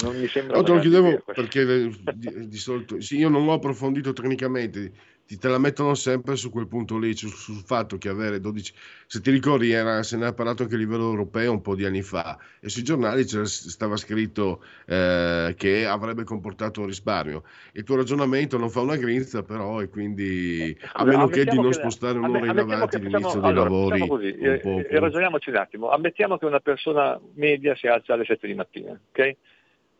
[0.00, 0.56] Non mi sembra...
[0.56, 4.92] No, te lo chiedevo perché di, di solito, sì, io non ho approfondito tecnicamente,
[5.26, 8.72] ti te la mettono sempre su quel punto lì, sul, sul fatto che avere 12,
[9.06, 11.84] se ti ricordi era, se ne ha parlato anche a livello europeo un po' di
[11.84, 17.44] anni fa e sui giornali stava scritto eh, che avrebbe comportato un risparmio.
[17.72, 21.68] Il tuo ragionamento non fa una grinza però e quindi a meno che di non
[21.68, 24.00] che spostare un'ora in avanti l'inizio dei allora, lavori.
[24.00, 28.24] Diciamo così, eh, eh, ragioniamoci un attimo, ammettiamo che una persona media si alza alle
[28.24, 29.36] 7 di mattina, ok?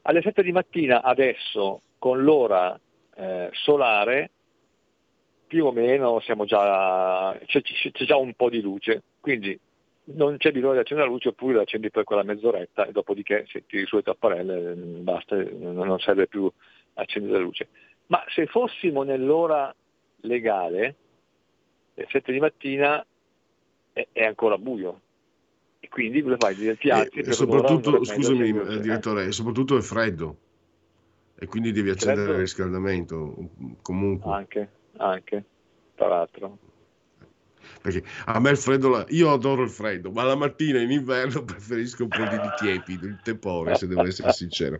[0.02, 2.78] Alle 7 di mattina adesso con l'ora
[3.14, 4.30] eh, solare
[5.46, 9.58] più o meno siamo già, c'è, c'è, già un po' di luce, quindi
[10.04, 13.44] non c'è bisogno di accendere la luce oppure la accendi per quella mezz'oretta e dopodiché
[13.48, 16.50] se tiri su le tapparelle basta, non serve più
[16.94, 17.68] accendere la luce.
[18.06, 19.72] Ma se fossimo nell'ora
[20.22, 20.94] legale,
[21.94, 23.04] alle 7 di mattina
[23.92, 25.00] è, è ancora buio,
[25.84, 26.76] e quindi cosa fai?
[26.76, 30.38] Ti alzi e, soprattutto, scusami eh, direttore, e soprattutto è freddo
[31.34, 32.38] e quindi devi accendere freddo?
[32.38, 33.50] il riscaldamento
[33.82, 34.32] comunque.
[34.32, 34.68] Anche
[34.98, 35.44] anche,
[35.94, 36.58] tra l'altro.
[37.80, 42.04] Perché a me il freddo, io adoro il freddo, ma la mattina in inverno preferisco
[42.04, 44.78] un po' di tiepi, il tepore, se devo essere sincero.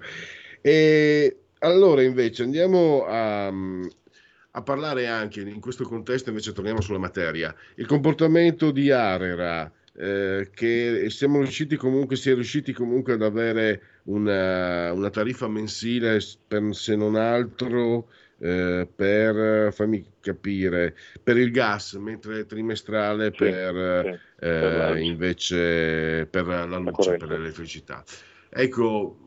[0.60, 7.54] E allora invece andiamo a, a parlare anche in questo contesto, invece torniamo sulla materia,
[7.76, 9.70] il comportamento di Arera.
[9.94, 16.18] Eh, che siamo riusciti comunque, si è riusciti comunque ad avere una, una tariffa mensile
[16.48, 24.18] per se non altro eh, per fammi capire per il gas mentre trimestrale sì, per,
[24.40, 28.02] sì, eh, invece per la luce per l'elettricità.
[28.48, 29.18] Ecco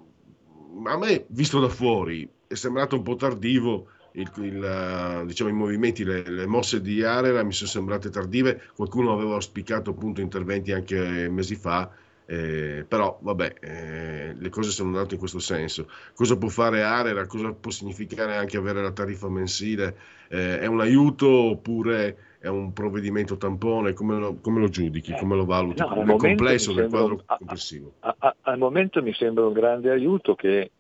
[0.84, 6.04] a me visto da fuori è sembrato un po' tardivo il, il, diciamo, i movimenti,
[6.04, 11.30] le, le, mosse di Arera mi sono sembrate tardive, qualcuno aveva auspicato appunto interventi anche
[11.30, 11.90] mesi fa,
[12.26, 15.88] eh, però vabbè, eh, le cose sono andate in questo senso.
[16.14, 17.26] Cosa può fare Arera?
[17.28, 19.96] Cosa può significare anche avere la tariffa mensile?
[20.30, 23.94] Eh, è un aiuto oppure è un provvedimento tampone?
[23.94, 25.16] Come lo, come lo giudichi?
[25.20, 25.82] Come lo valuti?
[25.82, 27.94] No, come complesso del quadro un, complessivo?
[28.00, 30.72] A, a, al momento mi sembra un grande aiuto che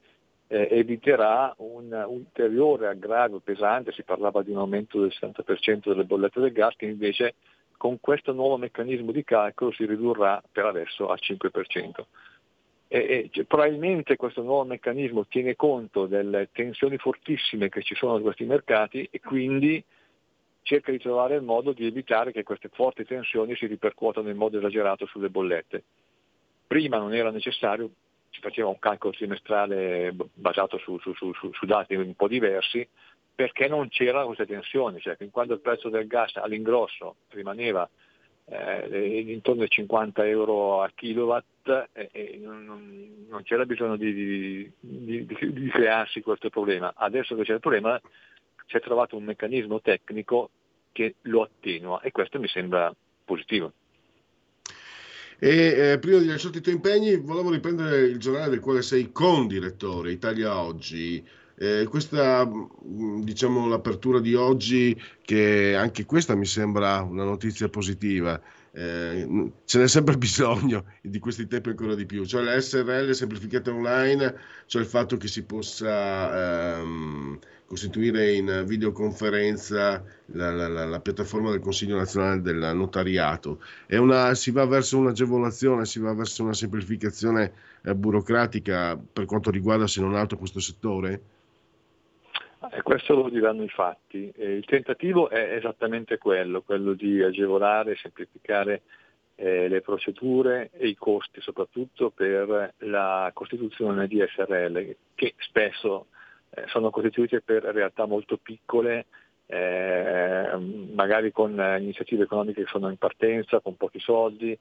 [0.55, 6.39] eh, eviterà un ulteriore aggravio pesante, si parlava di un aumento del 60% delle bollette
[6.39, 7.35] del gas che invece
[7.75, 12.05] con questo nuovo meccanismo di calcolo si ridurrà per adesso al 5%.
[12.87, 18.23] E, e, probabilmente questo nuovo meccanismo tiene conto delle tensioni fortissime che ci sono in
[18.23, 19.83] questi mercati e quindi
[20.61, 24.57] cerca di trovare il modo di evitare che queste forti tensioni si ripercuotano in modo
[24.57, 25.83] esagerato sulle bollette.
[26.65, 27.89] Prima non era necessario,
[28.35, 32.87] si faceva un calcolo trimestrale basato su, su, su, su dati un po' diversi,
[33.33, 37.89] perché non c'erano queste tensioni, cioè fin quando il prezzo del gas all'ingrosso rimaneva
[38.47, 44.71] eh, intorno ai 50 euro a kilowatt eh, eh, non, non, c'era bisogno di, di,
[44.79, 46.93] di, di, crearsi questo problema.
[46.95, 47.99] Adesso che c'è il problema
[48.67, 50.49] si è trovato un meccanismo tecnico
[50.91, 53.71] che lo attenua e questo mi sembra positivo.
[55.37, 59.11] E eh, prima di lasciarti i tuoi impegni, volevo riprendere il giornale del quale sei
[59.11, 61.23] condirettore, Italia Oggi.
[61.57, 68.41] Eh, questa, mm, diciamo, l'apertura di oggi, che anche questa mi sembra una notizia positiva,
[68.71, 73.71] eh, ce n'è sempre bisogno di questi tempi ancora di più, cioè la SRL semplificata
[73.71, 80.99] online, cioè il fatto che si possa ehm, costituire in videoconferenza la, la, la, la,
[80.99, 83.59] piattaforma del Consiglio nazionale del notariato,
[83.89, 87.51] una, si va verso un'agevolazione, si va verso una semplificazione
[87.83, 91.21] eh, burocratica per quanto riguarda se non altro questo settore?
[92.71, 94.31] Eh, questo lo diranno i fatti.
[94.35, 98.81] Eh, il tentativo è esattamente quello, quello di agevolare semplificare
[99.35, 106.07] eh, le procedure e i costi soprattutto per la costituzione di SRL, che spesso
[106.67, 109.05] sono costituite per realtà molto piccole,
[109.47, 110.49] eh,
[110.93, 114.57] magari con iniziative economiche che sono in partenza, con pochi soldi,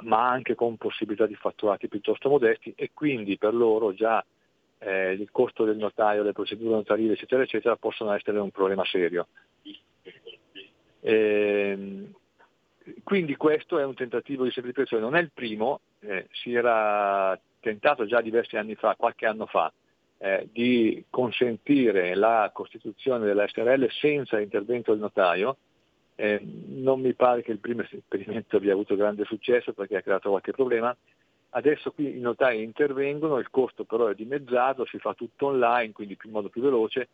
[0.00, 4.24] ma anche con possibilità di fatturati piuttosto modesti e quindi per loro già
[4.80, 9.28] eh, il costo del notaio, le procedure notarie, eccetera, eccetera, possono essere un problema serio.
[11.00, 12.08] E,
[13.04, 18.06] quindi questo è un tentativo di semplificazione, non è il primo, eh, si era tentato
[18.06, 19.70] già diversi anni fa, qualche anno fa,
[20.22, 25.56] eh, di consentire la costituzione dell'SRL senza intervento del notaio.
[26.14, 30.28] Eh, non mi pare che il primo esperimento abbia avuto grande successo perché ha creato
[30.28, 30.94] qualche problema.
[31.52, 36.18] Adesso qui i notai intervengono, il costo però è dimezzato, si fa tutto online, quindi
[36.22, 37.08] in modo più veloce.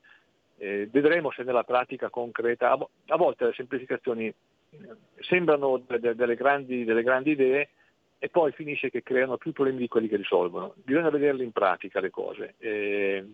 [0.58, 4.34] Eh, vedremo se nella pratica concreta, a, volte le semplificazioni eh,
[5.20, 7.68] sembrano de- de- delle, grandi, delle grandi idee,
[8.18, 10.74] e poi finisce che creano più problemi di quelli che risolvono.
[10.82, 12.54] Bisogna vederle in pratica le cose.
[12.58, 13.24] E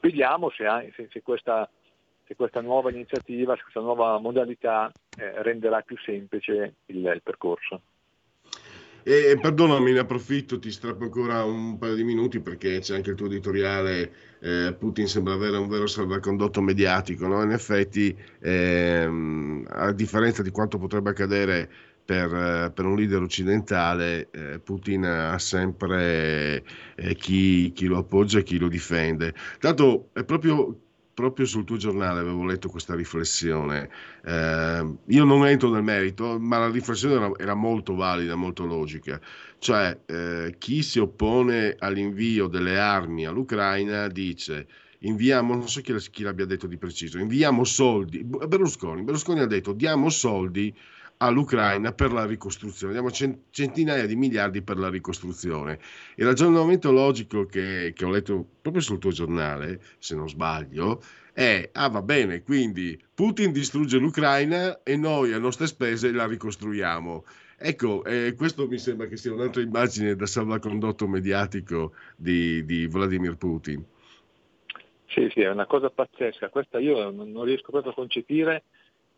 [0.00, 1.68] vediamo se, se, se, questa,
[2.26, 7.80] se, questa, nuova iniziativa, se questa nuova modalità eh, renderà più semplice il, il percorso.
[9.04, 13.16] E, perdonami, ne approfitto, ti strappo ancora un paio di minuti perché c'è anche il
[13.16, 14.12] tuo editoriale.
[14.40, 17.26] Eh, Putin sembra avere un vero salvacondotto mediatico.
[17.26, 17.42] No?
[17.42, 21.68] In effetti, ehm, a differenza di quanto potrebbe accadere
[22.04, 26.64] per, eh, per, un leader occidentale eh, Putin ha sempre
[26.96, 29.34] eh, chi, chi, lo appoggia e chi lo difende.
[29.58, 30.76] Tanto è proprio,
[31.14, 33.88] proprio, sul tuo giornale avevo letto questa riflessione.
[34.24, 39.20] Eh, io non entro nel merito, ma la riflessione era, era molto valida, molto logica.
[39.58, 44.66] Cioè, eh, chi si oppone all'invio delle armi all'Ucraina dice
[45.02, 48.22] inviamo, non so chi, chi l'abbia detto di preciso, inviamo soldi.
[48.24, 50.74] Berlusconi, Berlusconi ha detto diamo soldi
[51.22, 55.78] all'Ucraina per la ricostruzione, diamo centinaia di miliardi per la ricostruzione.
[56.16, 61.00] Il ragionamento logico che, che ho letto proprio sul tuo giornale, se non sbaglio,
[61.32, 67.24] è, ah va bene, quindi Putin distrugge l'Ucraina e noi a nostre spese la ricostruiamo.
[67.56, 73.36] Ecco, eh, questo mi sembra che sia un'altra immagine da salvacondotto mediatico di, di Vladimir
[73.36, 73.84] Putin.
[75.06, 76.48] Sì, sì, è una cosa pazzesca.
[76.48, 78.64] Questa io non riesco proprio a concepire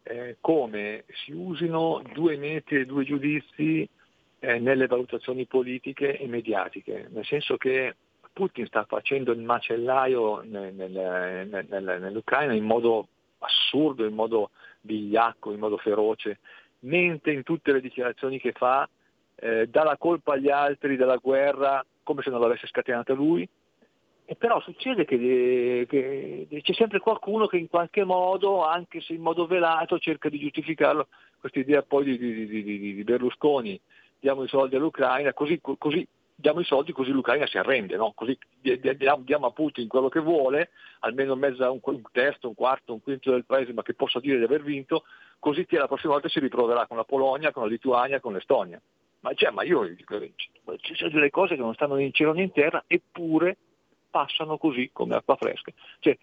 [0.05, 3.88] eh, come si usino due metri e due giudizi
[4.38, 7.96] eh, nelle valutazioni politiche e mediatiche, nel senso che
[8.32, 14.50] Putin sta facendo il macellaio nel, nel, nel, nell'Ucraina in modo assurdo, in modo
[14.82, 16.38] vigliacco, in modo feroce,
[16.80, 18.88] mente in tutte le dichiarazioni che fa,
[19.36, 23.48] eh, dà la colpa agli altri della guerra come se non l'avesse scatenata lui,
[24.26, 29.20] e però succede che, che, c'è sempre qualcuno che in qualche modo, anche se in
[29.20, 31.08] modo velato, cerca di giustificarlo.
[31.38, 33.78] Questa idea poi di, di, di, di Berlusconi,
[34.18, 38.12] diamo i soldi all'Ucraina, così, così, diamo i soldi così l'Ucraina si arrende, no?
[38.14, 40.70] così diamo, diamo, a Putin quello che vuole,
[41.00, 44.38] almeno mezza, un, un terzo, un quarto, un quinto del paese, ma che possa dire
[44.38, 45.04] di aver vinto,
[45.38, 48.80] così la prossima volta si riproverà con la Polonia, con la Lituania, con l'Estonia.
[49.20, 49.86] Ma, cioè, ma io
[50.80, 53.56] ci sono delle cose che non stanno né in cielo né in terra, eppure
[54.14, 55.72] passano così come acqua fresca.
[55.98, 56.16] Cioè,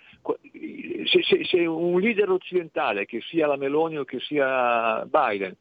[1.03, 5.53] se, se, se, un leader occidentale, che sia la Meloni o che sia Biden,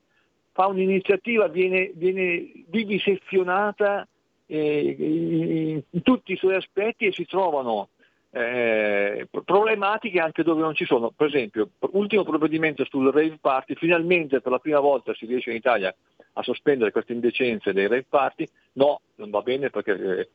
[0.52, 4.06] fa un'iniziativa, viene, viene vivisezionata
[4.46, 7.88] eh, in, in, tutti i suoi aspetti e si trovano
[8.30, 11.10] eh, problematiche anche dove non ci sono.
[11.10, 15.56] Per esempio, ultimo provvedimento sul rave party, finalmente per la prima volta si riesce in
[15.56, 15.92] Italia
[16.34, 20.28] a sospendere queste indecenze dei rave party, no, non va bene perché eh,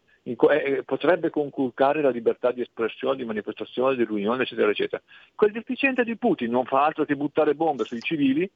[0.86, 5.02] potrebbe conculcare la libertà di espressione, di manifestazione, di riunione, eccetera, eccetera.
[5.36, 8.50] Quel deficiente di Putin non fa altro che buttare bombe sui civili,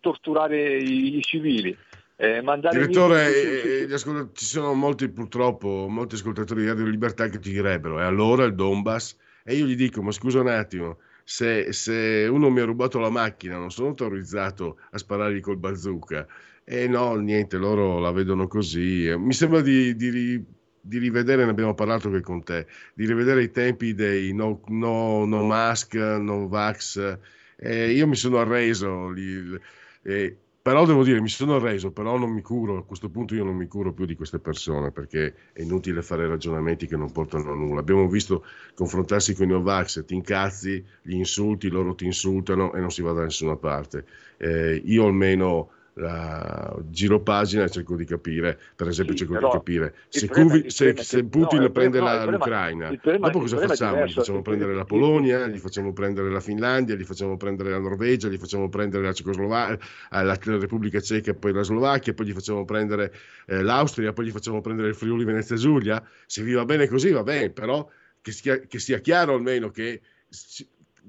[0.00, 1.76] torturare i, civili.
[2.16, 7.50] Eh, Direttore, eh, eh ci sono molti purtroppo, molti ascoltatori di Radio Libertà che ti
[7.50, 9.16] direbbero, e allora il Donbass?
[9.42, 13.08] E io gli dico, ma scusa un attimo, se, se uno mi ha rubato la
[13.08, 16.26] macchina, non sono autorizzato a sparargli col bazooka
[16.72, 19.12] e no, niente, loro la vedono così.
[19.18, 20.40] Mi sembra di, di,
[20.80, 25.24] di rivedere, ne abbiamo parlato anche con te, di rivedere i tempi dei no, no,
[25.24, 27.18] no mask, no vax.
[27.56, 29.58] Eh, io mi sono arreso, li,
[30.02, 33.42] eh, però devo dire, mi sono arreso, però non mi curo, a questo punto io
[33.42, 37.50] non mi curo più di queste persone perché è inutile fare ragionamenti che non portano
[37.50, 37.80] a nulla.
[37.80, 38.44] Abbiamo visto
[38.74, 43.10] confrontarsi con i Novax, ti incazzi, gli insulti, loro ti insultano e non si va
[43.12, 44.04] da nessuna parte.
[44.36, 49.50] Eh, io almeno la giro pagina e cerco di capire, per esempio sì, cerco di
[49.50, 54.04] capire se, Cuvi, se, se Putin no, prende la, no, l'Ucraina, dopo cosa facciamo?
[54.04, 58.28] Gli facciamo prendere la Polonia, gli facciamo prendere la Finlandia, gli facciamo prendere la Norvegia,
[58.28, 62.64] gli facciamo prendere la Cecoslovacchia, eh, la Repubblica Ceca, poi la Slovacchia, poi gli facciamo
[62.64, 63.12] prendere
[63.46, 66.02] eh, l'Austria, poi gli facciamo prendere il Friuli Venezia Giulia.
[66.26, 67.88] Se vi va bene così va bene, però
[68.20, 70.00] che sia, che sia chiaro almeno che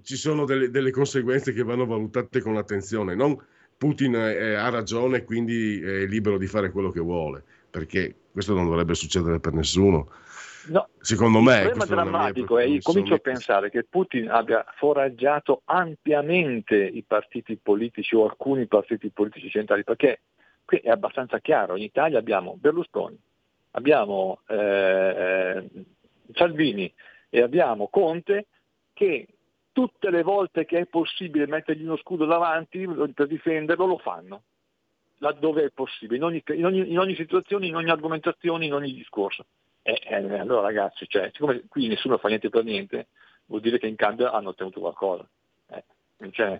[0.04, 3.38] ci sono delle, delle conseguenze che vanno valutate con attenzione, non
[3.82, 8.66] Putin eh, ha ragione, quindi è libero di fare quello che vuole, perché questo non
[8.66, 10.08] dovrebbe succedere per nessuno.
[10.68, 11.62] No, secondo il me.
[11.64, 17.58] Il problema drammatico è, io comincio a pensare che Putin abbia foraggiato ampiamente i partiti
[17.58, 20.22] politici o alcuni partiti politici centrali, perché
[20.64, 23.20] qui è abbastanza chiaro, in Italia abbiamo Berlusconi,
[23.72, 25.70] abbiamo eh, eh
[26.34, 26.94] Salvini
[27.32, 28.46] e abbiamo Conte
[28.94, 29.26] che
[29.72, 34.44] tutte le volte che è possibile mettergli uno scudo davanti per difenderlo lo fanno,
[35.18, 38.94] laddove è possibile, in ogni, in ogni, in ogni situazione, in ogni argomentazione, in ogni
[38.94, 39.46] discorso.
[39.84, 43.08] Eh, eh, allora ragazzi, cioè, siccome qui nessuno fa niente per niente,
[43.46, 45.28] vuol dire che in cambio hanno ottenuto qualcosa.
[45.70, 45.84] Eh,
[46.32, 46.60] cioè,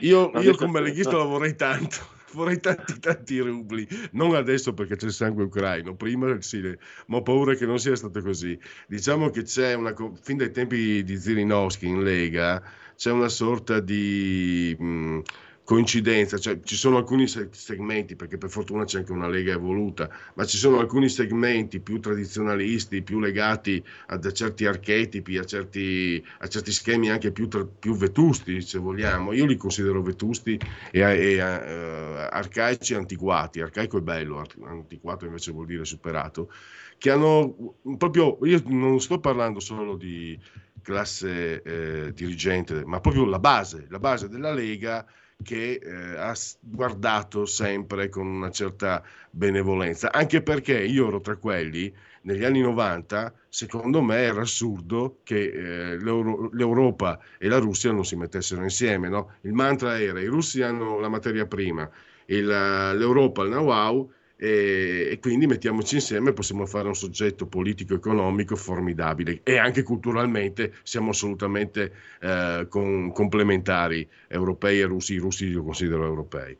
[0.00, 1.18] io, io come leghista no.
[1.18, 1.96] lo vorrei tanto,
[2.32, 6.60] vorrei tanti tanti rubli, non adesso perché c'è il sangue ucraino, prima sì,
[7.06, 8.58] ma ho paura che non sia stato così.
[8.86, 12.62] Diciamo che c'è una, fin dai tempi di Zirinowski in Lega,
[12.96, 14.76] c'è una sorta di...
[14.78, 15.20] Mh,
[15.68, 20.46] coincidenza, cioè ci sono alcuni segmenti, perché per fortuna c'è anche una lega evoluta, ma
[20.46, 26.72] ci sono alcuni segmenti più tradizionalisti, più legati a, certi archetipi, a certi, a certi
[26.72, 29.34] schemi anche più, tra, più, vetusti, se vogliamo.
[29.34, 30.58] Io li considero vetusti
[30.90, 33.60] e, e uh, arcaici e antiquati.
[33.60, 36.50] Arcaico è bello, antiquato invece vuol dire superato,
[36.96, 40.40] che hanno proprio, io non sto parlando solo di
[40.80, 45.06] classe eh, dirigente, ma proprio la base, la base della Lega
[45.42, 51.94] che eh, ha guardato sempre con una certa benevolenza, anche perché io ero tra quelli
[52.22, 58.16] negli anni 90, secondo me era assurdo che eh, l'Europa e la Russia non si
[58.16, 59.08] mettessero insieme.
[59.08, 59.36] No?
[59.42, 61.88] Il mantra era i russi hanno la materia prima,
[62.26, 64.10] il, l'Europa il know-how
[64.40, 70.74] e, e, quindi mettiamoci insieme e possiamo fare un soggetto politico-economico formidabile e anche culturalmente
[70.84, 76.56] siamo assolutamente eh, con, complementari europei e russi, i russi li considero europei.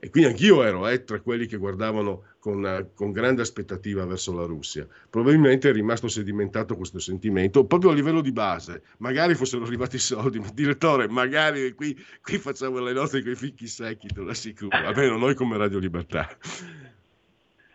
[0.00, 4.44] E quindi anch'io ero eh, tra quelli che guardavano con, con, grande aspettativa verso la
[4.44, 4.86] Russia.
[5.10, 8.82] Probabilmente è rimasto sedimentato questo sentimento proprio a livello di base.
[8.98, 13.34] Magari fossero arrivati i soldi, ma direttore, magari qui, qui facciamo le nostre con i
[13.34, 16.28] fichi secchi, te lo assicuro, almeno noi come Radio Libertà.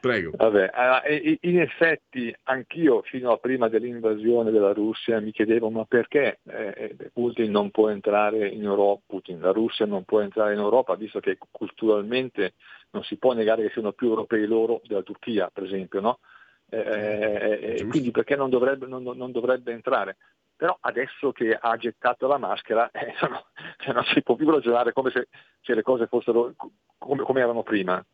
[0.03, 0.31] Prego.
[0.35, 0.69] Vabbè,
[1.43, 7.49] in effetti anch'io fino a prima dell'invasione della Russia mi chiedevo ma perché eh, Putin
[7.49, 11.37] non può entrare in Europa, Putin, la Russia non può entrare in Europa visto che
[11.49, 12.55] culturalmente
[12.89, 16.19] non si può negare che siano più europei loro della Turchia per esempio, no?
[16.69, 20.17] Eh, eh quindi perché non dovrebbe, non, non dovrebbe, entrare?
[20.53, 23.45] Però adesso che ha gettato la maschera eh, no,
[23.79, 25.29] cioè non si può più ragionare come se,
[25.61, 26.53] se le cose fossero
[26.97, 28.05] come, come erano prima.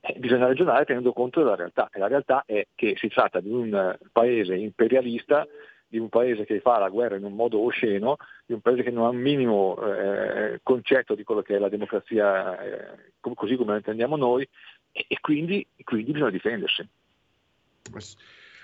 [0.00, 3.50] Eh, bisogna ragionare tenendo conto della realtà e la realtà è che si tratta di
[3.50, 5.46] un paese imperialista,
[5.88, 8.90] di un paese che fa la guerra in un modo osceno, di un paese che
[8.90, 13.72] non ha un minimo eh, concetto di quello che è la democrazia eh, così come
[13.72, 14.48] la intendiamo noi
[14.92, 16.86] e, e quindi, quindi bisogna difendersi.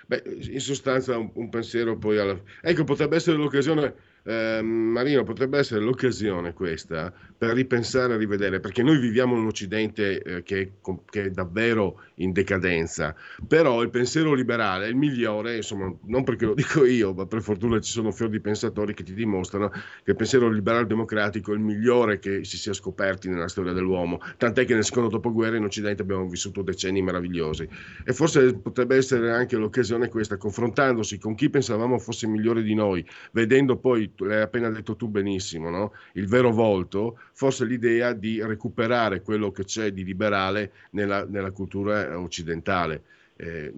[0.06, 2.38] Beh, in sostanza un, un pensiero poi alla...
[2.60, 3.94] Ecco, potrebbe essere l'occasione
[4.24, 10.22] eh, Marino, potrebbe essere l'occasione questa per ripensare e rivedere, perché noi viviamo un Occidente
[10.22, 10.72] eh, che,
[11.10, 13.14] che, è davvero in decadenza,
[13.46, 17.42] però il pensiero liberale è il migliore, insomma, non perché lo dico io, ma per
[17.42, 21.54] fortuna ci sono fior di pensatori che ti dimostrano che il pensiero liberale democratico è
[21.54, 25.64] il migliore che si sia scoperti nella storia dell'uomo, tant'è che nel secondo dopoguerra in
[25.64, 27.68] Occidente abbiamo vissuto decenni meravigliosi.
[28.04, 33.04] E forse potrebbe essere anche l'occasione questa, confrontandosi con chi pensavamo fosse migliore di noi,
[33.32, 35.92] vedendo poi l'hai appena detto tu benissimo, no?
[36.14, 42.18] il vero volto, forse l'idea di recuperare quello che c'è di liberale nella, nella cultura
[42.18, 43.02] occidentale.
[43.36, 43.72] Eh,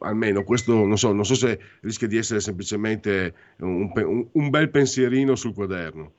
[0.00, 4.70] almeno questo non so, non so se rischia di essere semplicemente un, un, un bel
[4.70, 6.12] pensierino sul quaderno.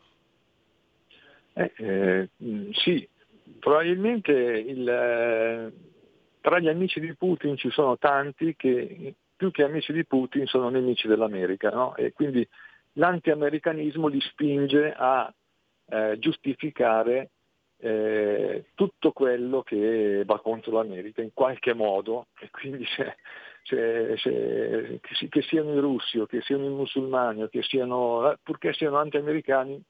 [1.54, 2.30] Eh, eh,
[2.72, 3.08] sì,
[3.60, 5.72] probabilmente il, eh,
[6.42, 10.70] tra gli amici di Putin ci sono tanti che più che amici di Putin sono
[10.70, 11.96] nemici dell'America no?
[11.96, 12.46] e quindi
[13.00, 15.34] l'antiamericanismo li spinge a
[15.88, 17.32] eh, giustificare
[17.78, 23.16] eh, tutto quello che va contro l'America in qualche modo e quindi se,
[23.64, 28.74] se, se, che, siano i russi o che siano i musulmani o che siano, purché
[28.74, 29.82] siano anti-americani,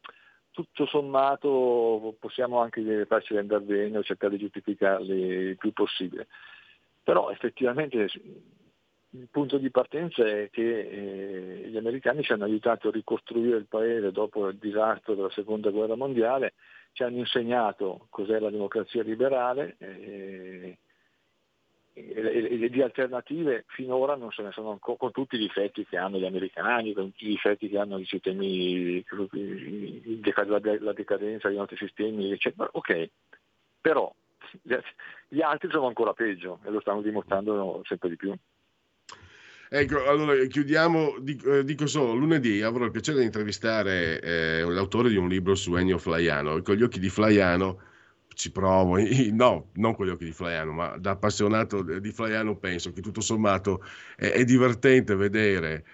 [0.51, 6.27] tutto sommato possiamo anche farci rendere bene o cercare di giustificarli il più possibile.
[7.03, 8.07] Però effettivamente
[9.11, 13.65] il punto di partenza è che eh, gli americani ci hanno aiutato a ricostruire il
[13.65, 16.53] paese dopo il disastro della seconda guerra mondiale,
[16.91, 20.77] ci hanno insegnato cos'è la democrazia liberale eh,
[21.93, 25.97] e, e, di alternative finora non se ne sono con, con tutti i difetti che
[25.97, 29.03] hanno gli americani, con tutti i difetti che hanno i sistemi,
[30.79, 32.69] la decadenza dei nostri sistemi, eccetera.
[32.73, 33.09] Ok,
[33.81, 34.13] però
[35.27, 38.33] gli altri sono ancora peggio e lo stanno dimostrando sempre di più.
[39.71, 45.09] Ecco, allora chiudiamo, dico, eh, dico, solo, lunedì avrò il piacere di intervistare eh, l'autore
[45.09, 47.79] di un libro su Ennio Flaiano, con gli occhi di Flaiano
[48.33, 48.97] ci provo,
[49.31, 53.21] no, non con gli occhi di Flaiano, ma da appassionato di Flaiano penso che tutto
[53.21, 53.83] sommato
[54.15, 55.85] è, è divertente vedere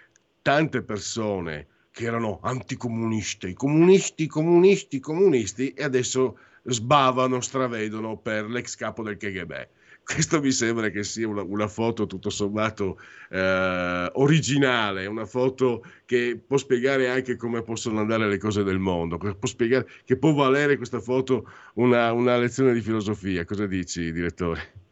[0.42, 9.04] tante persone che erano anticomunisti, comunisti, comunisti, comunisti e adesso sbavano, stravedono per l'ex capo
[9.04, 9.68] del KGB
[10.06, 13.00] questo mi sembra che sia una, una foto tutto sommato
[13.30, 19.18] eh, originale, una foto che può spiegare anche come possono andare le cose del mondo,
[19.18, 23.44] può spiegare, che può valere questa foto una, una lezione di filosofia.
[23.46, 24.84] Cosa dici, direttore?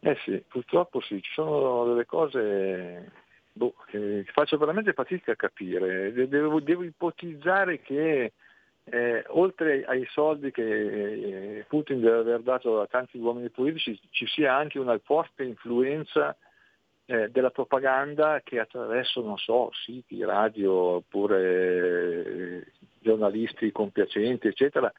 [0.00, 3.10] Eh sì, purtroppo sì, ci sono delle cose
[3.50, 6.12] boh, che faccio veramente fatica a capire.
[6.28, 8.32] Devo, devo ipotizzare che
[8.88, 10.62] eh, oltre ai soldi che
[11.58, 16.36] eh, Putin deve aver dato a tanti uomini politici, ci sia anche una forte influenza
[17.06, 21.40] eh, della propaganda che attraverso, non so, siti, radio, oppure
[22.24, 22.66] eh,
[23.00, 24.92] giornalisti compiacenti, eccetera.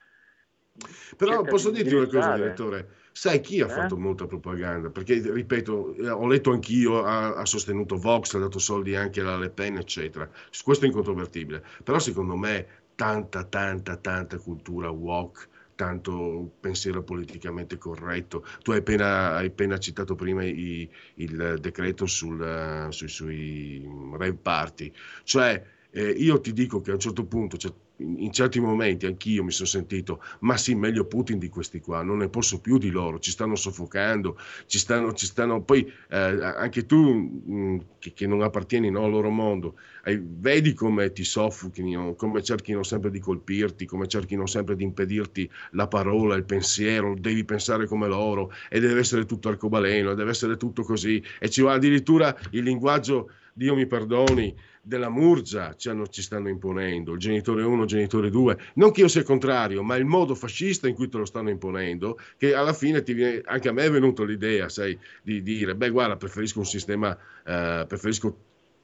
[1.16, 2.90] Però posso dirti una cosa, direttore.
[3.14, 3.70] Sai chi ha eh?
[3.70, 4.90] fatto molta propaganda?
[4.90, 9.38] Perché, ripeto, eh, ho letto anch'io, ha, ha, sostenuto Vox, ha dato soldi anche alla
[9.38, 10.30] Le Pen, eccetera.
[10.64, 11.64] Questo è incontrovertibile.
[11.84, 18.44] Però secondo me tanta, tanta, tanta cultura walk, tanto pensiero politicamente corretto.
[18.64, 24.92] Tu hai appena, hai appena citato prima i, il decreto sul, sui, sui rave party,
[25.24, 29.44] cioè eh, io ti dico che a un certo punto, cioè, in certi momenti anch'io
[29.44, 32.90] mi sono sentito, ma sì, meglio Putin di questi qua, non ne posso più di
[32.90, 34.38] loro, ci stanno soffocando,
[34.68, 39.06] ci stanno, ci stanno poi eh, anche tu mh, mm, che, che, non appartieni no,
[39.06, 44.46] al loro mondo, eh, vedi come ti soffochino, come cerchino sempre di colpirti, come cerchino
[44.46, 49.50] sempre di impedirti la parola, il pensiero, devi pensare come loro e deve essere tutto
[49.50, 54.56] arcobaleno, deve essere tutto così e ci va addirittura il linguaggio, Dio mi perdoni,
[54.88, 59.08] della Murgia ci, ci, stanno imponendo, il genitore 1, il genitore 2, non che io
[59.10, 63.02] sia contrario, ma il modo fascista in cui te lo stanno imponendo, che alla fine
[63.02, 67.16] viene, anche a me è venuta l'idea, sai, di dire, beh guarda, preferisco un sistema,
[67.46, 68.38] eh, preferisco,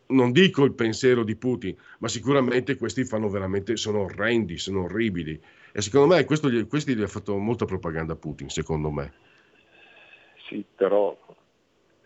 [0.08, 5.40] non dico il pensiero di Putin, ma sicuramente questi fanno veramente, sono orrendi, sono orribili.
[5.72, 9.14] E secondo me questo, questi gli ha fatto molta propaganda Putin, secondo me.
[10.48, 11.18] Sì, però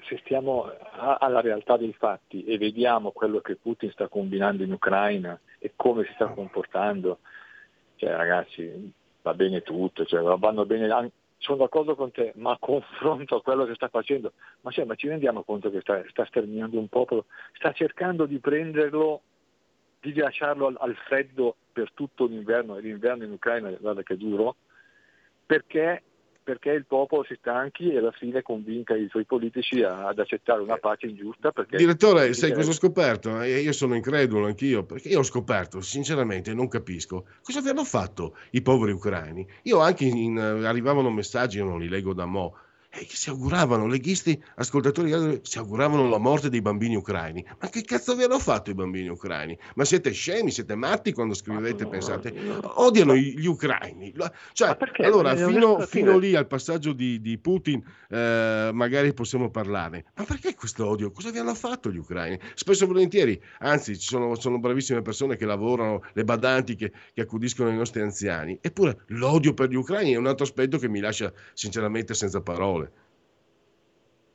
[0.07, 5.39] se stiamo alla realtà dei fatti e vediamo quello che Putin sta combinando in Ucraina
[5.59, 7.19] e come si sta comportando,
[7.95, 13.35] cioè ragazzi va bene tutto, cioè, vanno bene, sono d'accordo con te, ma a confronto
[13.35, 16.79] a quello che sta facendo, ma, cioè, ma ci rendiamo conto che sta, sta, sterminando
[16.79, 19.21] un popolo, sta cercando di prenderlo,
[19.99, 24.55] di lasciarlo al, al freddo per tutto l'inverno, e l'inverno in Ucraina guarda che duro,
[25.45, 26.03] perché
[26.47, 30.77] perché il popolo si stanchi e alla fine convinca i suoi politici ad accettare una
[30.77, 31.51] pace ingiusta.
[31.69, 33.41] Direttore, sai cosa ho scoperto?
[33.41, 38.37] Eh, io sono incredulo anch'io, perché io ho scoperto, sinceramente non capisco, cosa avevano fatto
[38.51, 39.45] i poveri ucraini.
[39.63, 42.55] Io anche in, arrivavano messaggi, io non li leggo da mo',
[42.97, 47.45] e che si auguravano, leghisti, ascoltatori, si auguravano la morte dei bambini ucraini.
[47.59, 49.57] Ma che cazzo vi hanno fatto i bambini ucraini?
[49.75, 52.33] Ma siete scemi, siete matti quando scrivete, no, pensate?
[52.75, 54.13] Odiano gli ucraini.
[54.53, 60.05] Cioè, allora, fino, fino, lì al passaggio di, di Putin, eh, magari possiamo parlare.
[60.15, 61.11] Ma perché questo odio?
[61.11, 62.39] Cosa vi hanno fatto gli ucraini?
[62.55, 67.21] Spesso e volentieri, anzi, ci sono, sono bravissime persone che lavorano, le badanti che, che
[67.21, 68.57] accudiscono i nostri anziani.
[68.59, 72.86] Eppure l'odio per gli ucraini è un altro aspetto che mi lascia sinceramente senza parole.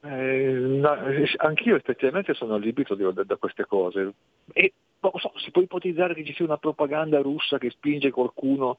[0.04, 0.96] Eh, no,
[1.36, 4.12] anch'io effettivamente sono allibito da, da queste cose
[4.52, 8.78] e non so, si può ipotizzare che ci sia una propaganda russa che spinge qualcuno,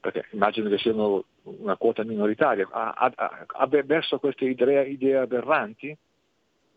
[0.00, 5.96] perché immagino che siano una quota minoritaria, a, a, a, verso queste idee, idee aberranti?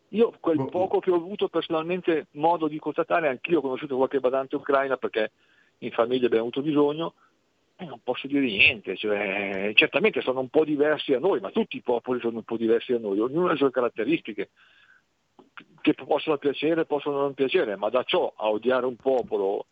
[0.08, 0.66] Io quel boh.
[0.66, 5.30] poco che ho avuto personalmente modo di constatare, anch'io ho conosciuto qualche badante ucraina perché
[5.78, 7.16] in famiglia abbiamo avuto bisogno, eh,
[7.78, 11.82] non posso dire niente, cioè, certamente sono un po' diversi a noi, ma tutti i
[11.82, 14.50] popoli sono un po' diversi a noi, ognuno ha le sue caratteristiche
[15.80, 19.66] che possono piacere, possono non piacere, ma da ciò a odiare un popolo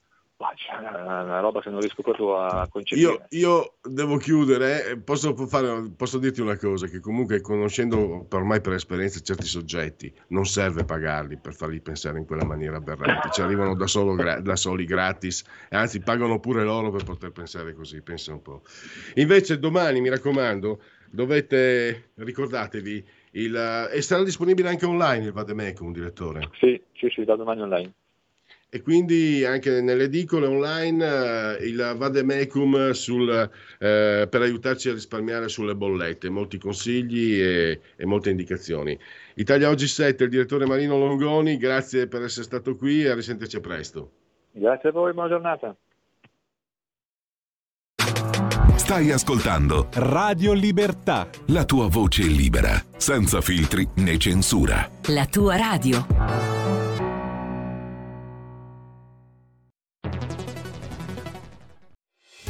[0.78, 3.26] una, una, roba che non riesco proprio a concepire.
[3.28, 8.62] Io, io devo chiudere, eh, posso, fare, posso, dirti una cosa, che comunque conoscendo ormai
[8.62, 13.43] per esperienza certi soggetti, non serve pagarli per farli pensare in quella maniera aberrante, ci
[13.43, 18.32] arrivano da, solo, da soli gratis, anzi pagano pure loro per poter pensare così, pensa
[18.32, 18.62] un po'.
[19.16, 20.80] Invece domani, mi raccomando,
[21.11, 26.49] dovete, ricordatevi, il, e sarà disponibile anche online il Vademecum, direttore?
[26.59, 27.93] Sì, sì, sì, da domani online.
[28.71, 35.49] E quindi anche nelle edicole online eh, il vademecum sul, eh, per aiutarci a risparmiare
[35.49, 38.97] sulle bollette, molti consigli e, e, molte indicazioni.
[39.35, 43.61] Italia Oggi 7, il direttore Marino Longoni, grazie per essere stato qui e a risentirci
[43.61, 44.11] presto.
[44.53, 45.77] Grazie a voi, buona giornata.
[48.77, 54.89] Stai ascoltando Radio Libertà, la tua voce libera, senza filtri né censura.
[55.09, 56.60] La tua radio.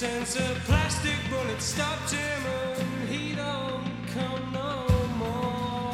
[0.00, 3.84] Since a plastic bullet stopped him and he don't
[4.14, 4.86] come no
[5.18, 5.92] more.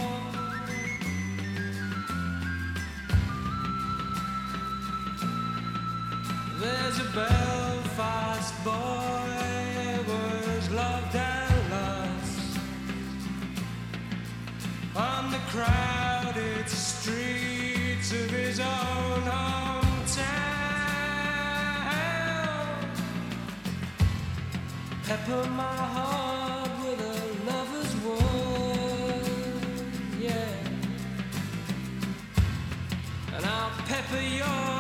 [6.61, 12.59] There's a Belfast boy was loved and lost
[14.95, 15.96] on the crowd.
[25.07, 29.23] pepper my heart with a lover's word,
[30.19, 30.51] yeah.
[33.37, 34.76] And I'll pepper your.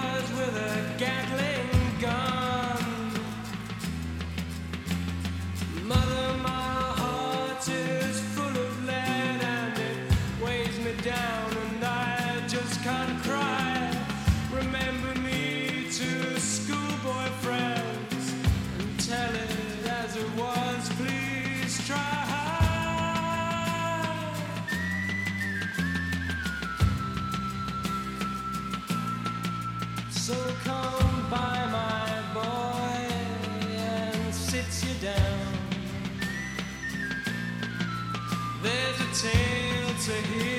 [40.24, 40.55] here.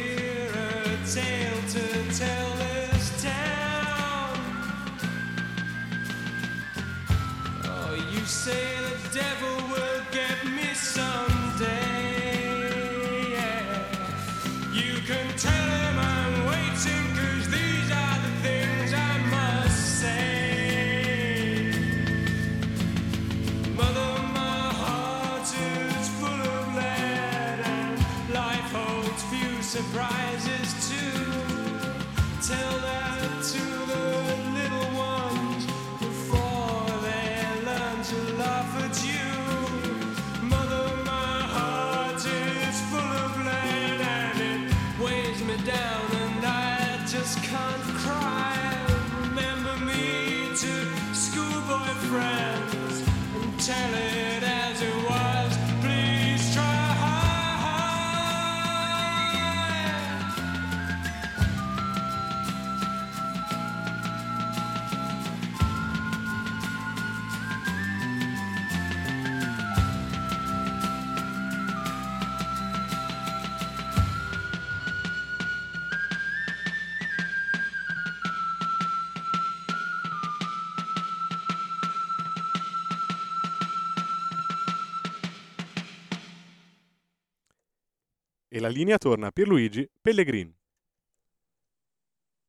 [88.57, 90.51] E la linea torna a Pierluigi Pellegrin.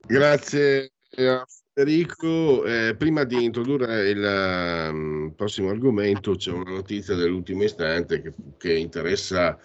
[0.06, 7.62] Grazie a Federico, eh, prima di introdurre il um, prossimo argomento, c'è una notizia dell'ultimo
[7.62, 9.58] istante che, che interessa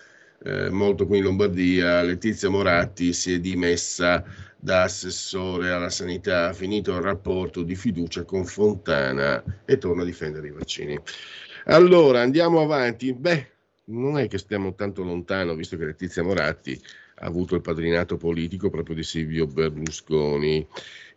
[0.43, 2.01] eh, molto qui in Lombardia.
[2.01, 4.21] Letizia Moratti si è dimessa
[4.59, 10.05] da assessore alla sanità, ha finito il rapporto di fiducia con Fontana e torna a
[10.05, 10.99] difendere i vaccini.
[11.67, 13.13] Allora, andiamo avanti.
[13.13, 13.52] Beh,
[13.85, 16.79] non è che stiamo tanto lontano, visto che Letizia Moratti
[17.15, 20.65] ha avuto il padrinato politico proprio di Silvio Berlusconi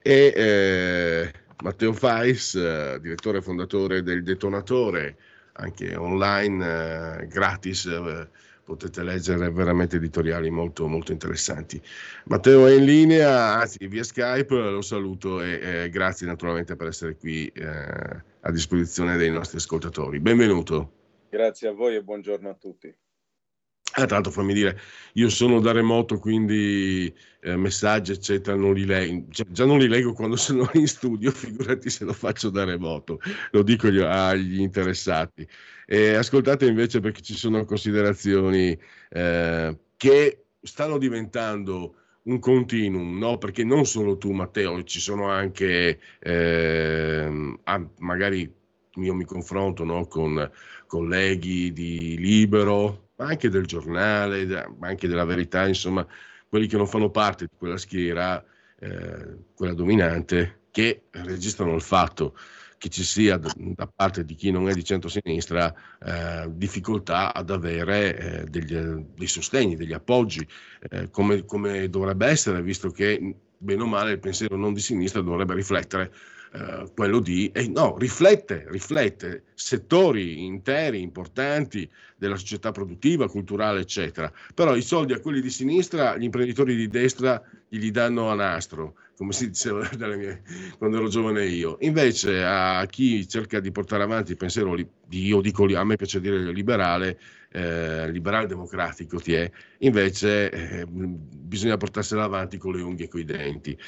[0.02, 5.16] e eh, Matteo Fais, eh, direttore e fondatore del Detonatore,
[5.52, 8.28] anche online, eh, gratis, eh,
[8.62, 11.80] potete leggere veramente editoriali molto, molto interessanti.
[12.24, 17.46] Matteo è in linea, anzi via Skype, lo saluto e grazie naturalmente per essere qui
[17.46, 17.64] eh,
[18.40, 20.18] a disposizione dei nostri ascoltatori.
[20.18, 20.95] Benvenuto.
[21.37, 22.89] Grazie a voi e buongiorno a tutti.
[23.97, 24.80] Ah, tra l'altro fammi dire,
[25.12, 29.87] io sono da remoto, quindi eh, messaggi eccetera non li leggo, già, già, non li
[29.87, 33.20] leggo quando sono in studio, figurati se lo faccio da remoto,
[33.51, 35.47] lo dico agli interessati.
[35.84, 38.74] E ascoltate invece perché ci sono considerazioni
[39.11, 43.37] eh, che stanno diventando un continuum, no?
[43.37, 47.59] perché non solo tu Matteo, ci sono anche, eh,
[47.99, 48.64] magari
[48.97, 50.07] io mi confronto no?
[50.07, 50.51] con
[50.86, 56.07] colleghi di Libero, ma anche del giornale, anche della verità, insomma,
[56.49, 58.42] quelli che non fanno parte di quella schiera,
[58.78, 62.36] eh, quella dominante, che registrano il fatto
[62.78, 65.74] che ci sia da, da parte di chi non è di centro-sinistra
[66.05, 70.47] eh, difficoltà ad avere eh, degli, dei sostegni, degli appoggi,
[70.90, 75.22] eh, come, come dovrebbe essere, visto che bene o male il pensiero non di sinistra
[75.22, 76.12] dovrebbe riflettere
[76.57, 84.32] eh, quello di, eh, no, riflette, riflette settori interi, importanti della società produttiva, culturale, eccetera.
[84.54, 88.94] Però i soldi a quelli di sinistra, gli imprenditori di destra gli danno a nastro,
[89.16, 89.86] come si diceva
[90.16, 90.42] mie,
[90.78, 91.76] quando ero giovane io.
[91.80, 94.74] Invece a chi cerca di portare avanti il pensiero,
[95.11, 97.18] io dico, a me piace dire liberale,
[97.57, 103.20] eh, liberale democratico ti è, invece eh, bisogna portarsela avanti con le unghie e con
[103.20, 103.78] i denti.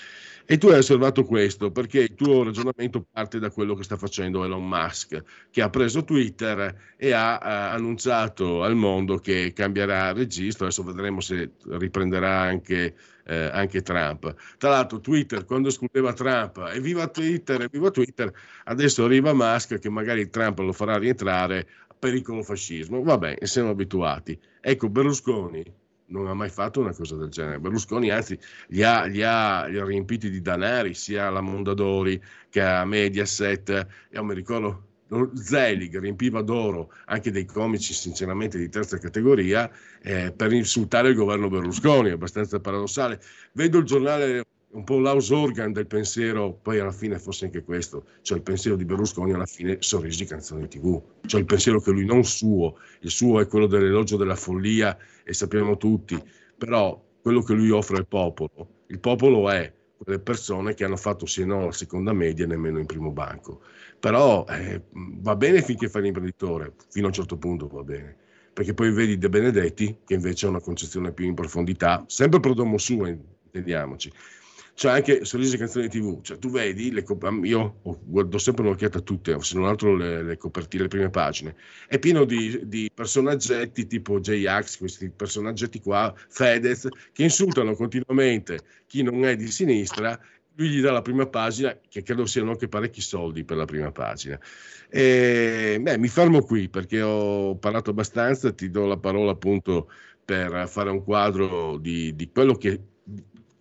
[0.51, 4.45] E tu hai osservato questo perché il tuo ragionamento parte da quello che sta facendo
[4.45, 10.65] Elon Musk, che ha preso Twitter e ha, ha annunciato al mondo che cambierà registro.
[10.65, 12.95] Adesso vedremo se riprenderà anche,
[13.27, 14.35] eh, anche Trump.
[14.57, 18.33] Tra l'altro, Twitter quando escludeva Trump, evviva Twitter, evviva Twitter,
[18.65, 21.69] adesso arriva Musk che magari Trump lo farà rientrare
[21.99, 23.03] pericolo fascismo.
[23.03, 24.39] Vabbè, siamo abituati.
[24.61, 25.65] Ecco, Berlusconi
[26.07, 27.59] non ha mai fatto una cosa del genere.
[27.59, 28.39] Berlusconi, anzi,
[28.69, 33.87] li ha, li ha, li ha riempiti di danari sia alla Mondadori che a Mediaset.
[34.13, 34.85] Io mi ricordo
[35.35, 39.71] Zelig riempiva d'oro anche dei comici, sinceramente, di terza categoria
[40.03, 42.11] eh, per insultare il governo Berlusconi.
[42.11, 43.21] Abbastanza paradossale.
[43.53, 48.05] Vedo il giornale un po' l'house organ del pensiero, poi alla fine fosse anche questo,
[48.23, 52.05] cioè il pensiero di Berlusconi alla fine sorrisi canzoni tv, cioè il pensiero che lui
[52.05, 56.23] non suo, il suo è quello dell'elogio della follia e sappiamo tutti,
[56.57, 61.27] però quello che lui offre al popolo, il popolo è quelle persone che hanno fatto
[61.27, 63.63] sì e no alla seconda media nemmeno in primo banco,
[63.99, 68.17] però eh, va bene finché fa l'imprenditore, fino a un certo punto va bene,
[68.53, 72.53] perché poi vedi De Benedetti che invece ha una concezione più in profondità, sempre pro
[72.55, 74.13] domo suo, intendiamoci,
[74.79, 77.05] c'è anche sorrisi canzoni tv, cioè tu vedi, le,
[77.43, 81.57] io guardo sempre un'occhiata a tutte, se non altro le, le copertine, le prime pagine,
[81.89, 89.03] è pieno di, di personaggetti tipo J-Ax, questi personaggetti qua, Fedez, che insultano continuamente chi
[89.03, 90.17] non è di sinistra,
[90.55, 93.91] lui gli dà la prima pagina, che credo siano anche parecchi soldi per la prima
[93.91, 94.39] pagina.
[94.89, 99.91] E, beh, mi fermo qui perché ho parlato abbastanza, ti do la parola appunto
[100.25, 102.81] per fare un quadro di, di quello che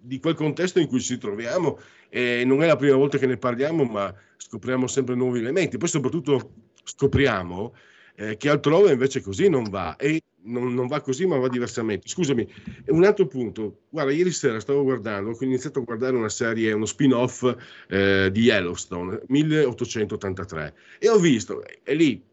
[0.07, 1.79] di quel contesto in cui ci troviamo
[2.09, 5.77] e non è la prima volta che ne parliamo, ma scopriamo sempre nuovi elementi.
[5.77, 6.53] Poi soprattutto
[6.83, 7.75] scopriamo
[8.15, 12.07] eh, che altrove invece così non va e non, non, va così ma va diversamente.
[12.07, 12.47] Scusami,
[12.87, 13.81] un altro punto.
[13.89, 17.43] Guarda, ieri sera stavo guardando, ho iniziato a guardare una serie, uno spin-off
[17.89, 22.23] eh, di Yellowstone, 1883, e ho visto, e lì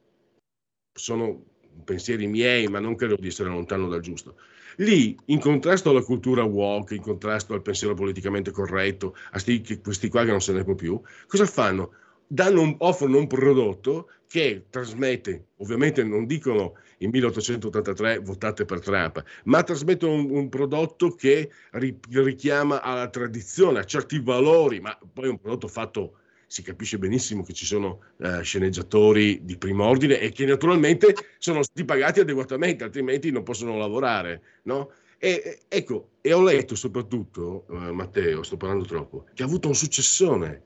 [0.92, 1.44] sono
[1.82, 4.36] pensieri miei, ma non credo di essere lontano dal giusto
[4.76, 10.08] Lì, in contrasto alla cultura woke, in contrasto al pensiero politicamente corretto, a sti, questi
[10.08, 11.92] qua che non se ne può più, cosa fanno?
[12.26, 19.62] Danno, offrono un prodotto che trasmette, ovviamente non dicono in 1883 votate per Trump, ma
[19.62, 25.38] trasmettono un, un prodotto che ri, richiama alla tradizione, a certi valori, ma poi un
[25.38, 26.18] prodotto fatto
[26.54, 31.64] si capisce benissimo che ci sono eh, sceneggiatori di primo ordine e che naturalmente sono
[31.64, 34.40] stati pagati adeguatamente, altrimenti non possono lavorare.
[34.62, 34.92] No?
[35.18, 39.74] E, ecco, e ho letto soprattutto, eh, Matteo, sto parlando troppo, che ha avuto un
[39.74, 40.62] successone.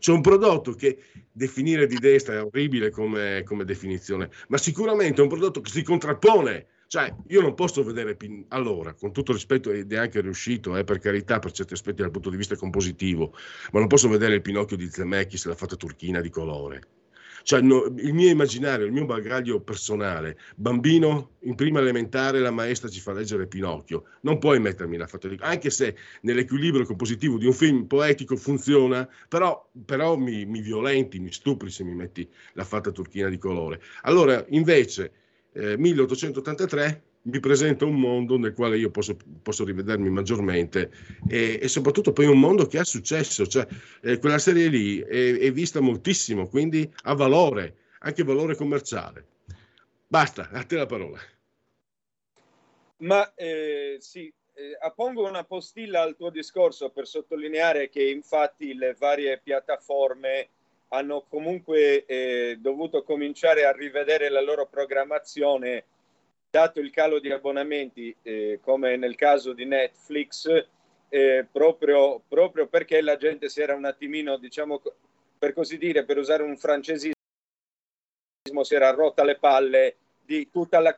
[0.00, 0.98] C'è un prodotto che
[1.30, 5.84] definire di destra è orribile come, come definizione, ma sicuramente è un prodotto che si
[5.84, 8.16] contrappone cioè, io non posso vedere.
[8.16, 12.02] Pin- allora, con tutto rispetto, ed è anche riuscito, eh, per carità, per certi aspetti
[12.02, 13.32] dal punto di vista compositivo,
[13.70, 16.80] ma non posso vedere il Pinocchio di Zemeckis, la fatta turchina di colore.
[17.44, 22.88] Cioè, no, il mio immaginario, il mio bagaglio personale, bambino in prima elementare, la maestra
[22.88, 24.06] ci fa leggere Pinocchio.
[24.22, 29.08] Non puoi mettermi la fatta di anche se nell'equilibrio compositivo di un film poetico funziona,
[29.28, 33.80] però, però mi, mi violenti, mi stupri se mi metti la fatta turchina di colore.
[34.02, 35.12] Allora, invece
[35.52, 40.90] eh, 1883 mi presenta un mondo nel quale io posso, posso rivedermi maggiormente
[41.28, 43.66] e, e, soprattutto poi un mondo che ha successo, cioè
[44.02, 49.26] eh, quella serie lì è, è, vista moltissimo, quindi ha valore, anche valore commerciale.
[50.06, 51.18] Basta, a te la parola.
[52.98, 58.94] Ma eh, sì, eh, appongo una postilla al tuo discorso per sottolineare che infatti le
[58.98, 60.48] varie piattaforme
[60.92, 65.84] hanno comunque eh, dovuto cominciare a rivedere la loro programmazione,
[66.50, 70.48] dato il calo di abbonamenti, eh, come nel caso di Netflix,
[71.08, 74.82] eh, proprio, proprio, perché la gente si era un attimino, diciamo,
[75.38, 77.14] per così dire, per usare un francesismo,
[78.62, 80.96] si era rotta le palle di tutta la,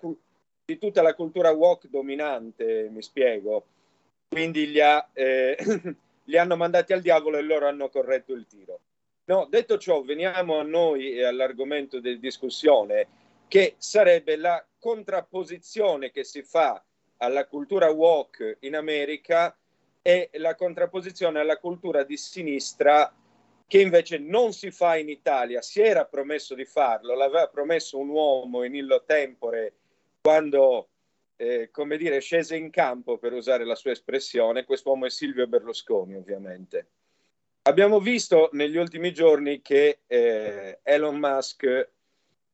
[0.64, 3.66] di tutta la cultura walk dominante, mi spiego.
[4.28, 5.56] Quindi li, ha, eh,
[6.24, 8.80] li hanno mandati al diavolo e loro hanno corretto il tiro.
[9.24, 13.06] No, detto ciò, veniamo a noi e all'argomento di discussione,
[13.46, 16.82] che sarebbe la contrapposizione che si fa
[17.18, 19.56] alla cultura woke in America
[20.02, 23.14] e la contrapposizione alla cultura di sinistra
[23.68, 25.62] che invece non si fa in Italia.
[25.62, 29.74] Si era promesso di farlo, l'aveva promesso un uomo in illo tempore
[30.20, 30.88] quando,
[31.36, 34.64] eh, come dire, scese in campo, per usare la sua espressione.
[34.64, 36.86] Quest'uomo è Silvio Berlusconi, ovviamente.
[37.64, 41.90] Abbiamo visto negli ultimi giorni che eh, Elon Musk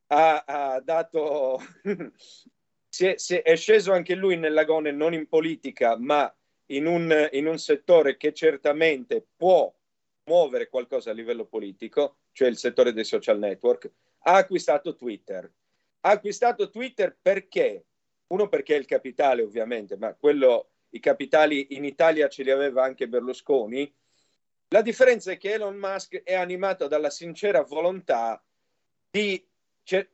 [0.09, 1.59] ha, ha dato,
[2.86, 6.30] si è, si è, sceso anche lui nell'agone non in politica, ma
[6.66, 9.74] in un, in un settore che certamente può
[10.24, 13.90] muovere qualcosa a livello politico, cioè il settore dei social network,
[14.24, 15.50] ha acquistato Twitter.
[16.00, 17.86] Ha acquistato Twitter perché?
[18.26, 22.84] Uno perché è il capitale ovviamente, ma quello, i capitali in Italia ce li aveva
[22.84, 23.90] anche Berlusconi,
[24.69, 28.43] la differenza è che Elon Musk è animato dalla sincera volontà
[29.11, 29.47] di,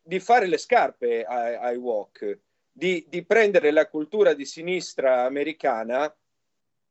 [0.02, 2.38] di fare le scarpe ai, ai walk,
[2.70, 6.14] di, di prendere la cultura di sinistra americana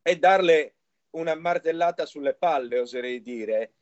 [0.01, 0.75] e darle
[1.11, 3.73] una martellata sulle palle, oserei dire.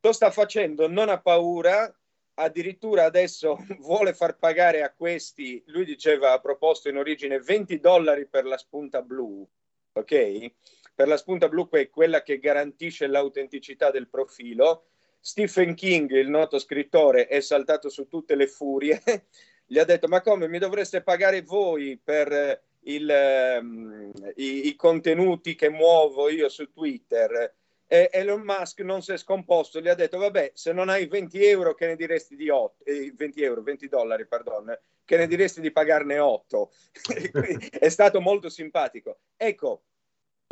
[0.00, 1.92] Lo sta facendo, non ha paura,
[2.34, 8.26] addirittura adesso vuole far pagare a questi, lui diceva, ha proposto in origine 20 dollari
[8.26, 9.46] per la spunta blu,
[9.92, 10.52] ok?
[10.94, 14.86] Per la spunta blu è quella che garantisce l'autenticità del profilo.
[15.20, 19.02] Stephen King, il noto scrittore, è saltato su tutte le furie,
[19.66, 25.54] gli ha detto ma come mi dovreste pagare voi per il, um, i, i, contenuti
[25.54, 27.54] che muovo io su Twitter?
[27.86, 31.44] E Elon Musk non si è scomposto, gli ha detto vabbè se non hai 20
[31.44, 35.60] euro che ne diresti di 8, eh, 20 euro, 20 dollari pardon, che ne diresti
[35.60, 36.70] di pagarne 8.
[37.78, 39.18] è stato molto simpatico.
[39.36, 39.82] Ecco,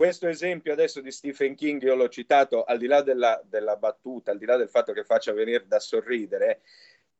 [0.03, 4.33] questo esempio adesso di Stephen King, io l'ho citato al di là della, della battuta,
[4.33, 6.63] al di là del fatto che faccia venire da sorridere,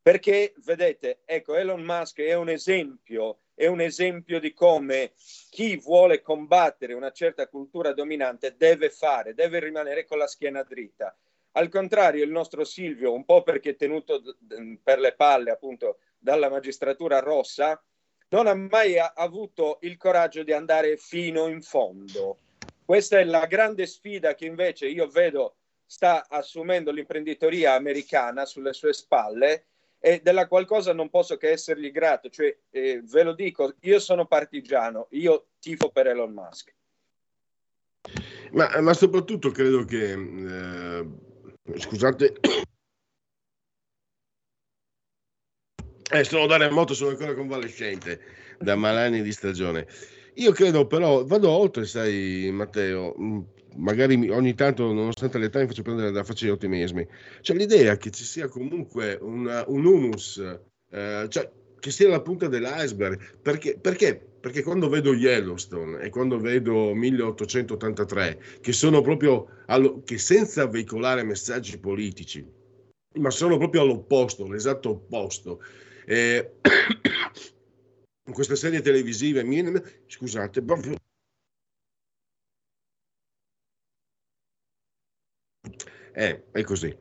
[0.03, 5.13] perché vedete, ecco, Elon Musk è un esempio, è un esempio di come
[5.51, 11.17] chi vuole combattere una certa cultura dominante deve fare, deve rimanere con la schiena dritta.
[11.53, 14.21] Al contrario, il nostro Silvio, un po' perché tenuto
[14.83, 17.81] per le palle appunto dalla magistratura rossa,
[18.31, 22.39] non ha mai avuto il coraggio di andare fino in fondo
[22.85, 28.93] questa è la grande sfida che invece io vedo sta assumendo l'imprenditoria americana sulle sue
[28.93, 29.67] spalle
[30.05, 32.29] e della qualcosa non posso che essergli grato.
[32.29, 36.75] Cioè, eh, ve lo dico, io sono partigiano, io tifo per Elon Musk.
[38.51, 41.07] Ma, ma soprattutto credo che, eh,
[41.79, 42.35] scusate,
[46.11, 48.21] eh, sono da remoto, sono ancora convalescente
[48.59, 49.87] da malanni di stagione.
[50.35, 53.41] Io credo però, vado oltre, sai Matteo, mm,
[53.77, 57.07] magari ogni tanto, nonostante l'età, mi faccio prendere da facili ottimismi.
[57.41, 60.39] Cioè l'idea che ci sia comunque una, un humus,
[60.91, 64.15] eh, cioè che sia la punta dell'iceberg, perché, perché?
[64.41, 71.25] Perché quando vedo Yellowstone e quando vedo 1883, che sono proprio, allo, che senza veicolare
[71.25, 72.45] messaggi politici,
[73.15, 75.61] ma sono proprio all'opposto, l'esatto opposto,
[76.07, 76.53] eh,
[78.25, 79.43] in queste serie televisive,
[80.07, 80.97] scusate, proprio...
[86.15, 86.97] Eh, è così.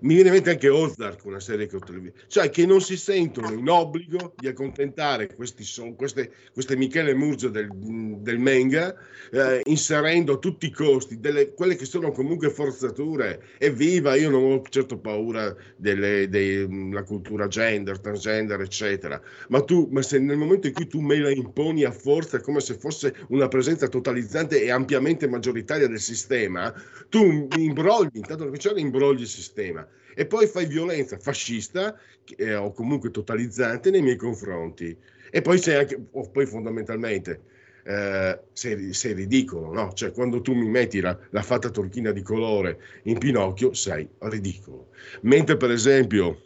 [0.00, 2.96] Mi viene in mente anche Ozark, una serie che ho televisato, cioè che non si
[2.96, 8.94] sentono in obbligo di accontentare questi queste, queste Michele Murzo del, del manga,
[9.30, 13.42] eh, inserendo a tutti i costi delle, quelle che sono comunque forzature.
[13.58, 20.18] Evviva, io non ho certo paura della cultura gender, transgender, eccetera, ma tu, ma se
[20.18, 23.88] nel momento in cui tu me la imponi a forza come se fosse una presenza
[23.88, 26.72] totalizzante e ampiamente maggioritaria del sistema,
[27.08, 31.98] tu imbrogli, intanto cominciare imbrogli il sistema e poi fai violenza fascista
[32.36, 34.96] eh, o comunque totalizzante nei miei confronti.
[35.30, 37.42] E poi sei anche, poi fondamentalmente,
[37.84, 39.92] eh, sei, sei, ridicolo, no?
[39.92, 44.90] Cioè, quando tu mi metti la, la fatta turchina di colore in Pinocchio, sei ridicolo.
[45.22, 46.42] Mentre, per esempio,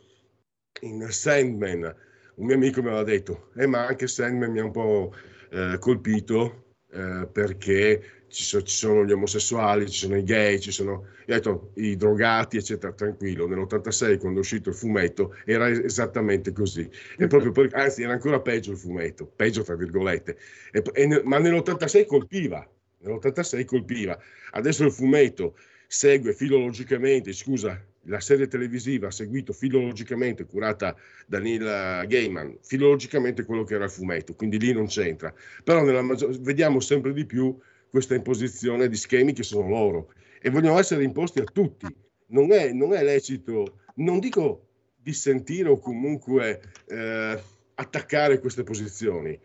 [0.80, 1.94] in Sandman,
[2.36, 5.14] un mio amico mi aveva detto, eh, ma anche Sandman mi ha un po'
[5.50, 10.72] eh, colpito eh, perché ci, so, ci, sono gli omosessuali, ci sono i gay, ci
[10.72, 13.46] sono detto, i drogati, eccetera, tranquillo.
[13.46, 16.90] Nell'86, quando è uscito il fumetto, era esattamente così.
[17.16, 20.36] Proprio per, anzi, era ancora peggio il fumetto, peggio tra virgolette.
[20.72, 22.68] E, e, ma nell'86 colpiva,
[22.98, 24.18] nell'86 colpiva.
[24.50, 25.56] Adesso il fumetto
[25.86, 33.62] segue filologicamente, scusa, la serie televisiva ha seguito filologicamente, curata da Neil Gaiman, filologicamente quello
[33.62, 35.32] che era il fumetto, quindi lì non c'entra.
[35.62, 36.02] Però nella,
[36.40, 37.56] vediamo sempre di più
[37.94, 40.12] questa imposizione di schemi che sono loro
[40.42, 41.86] e vogliono essere imposti a tutti.
[42.26, 44.66] Non è, non è lecito, non dico
[44.96, 47.40] dissentire o comunque eh,
[47.74, 49.38] attaccare queste posizioni,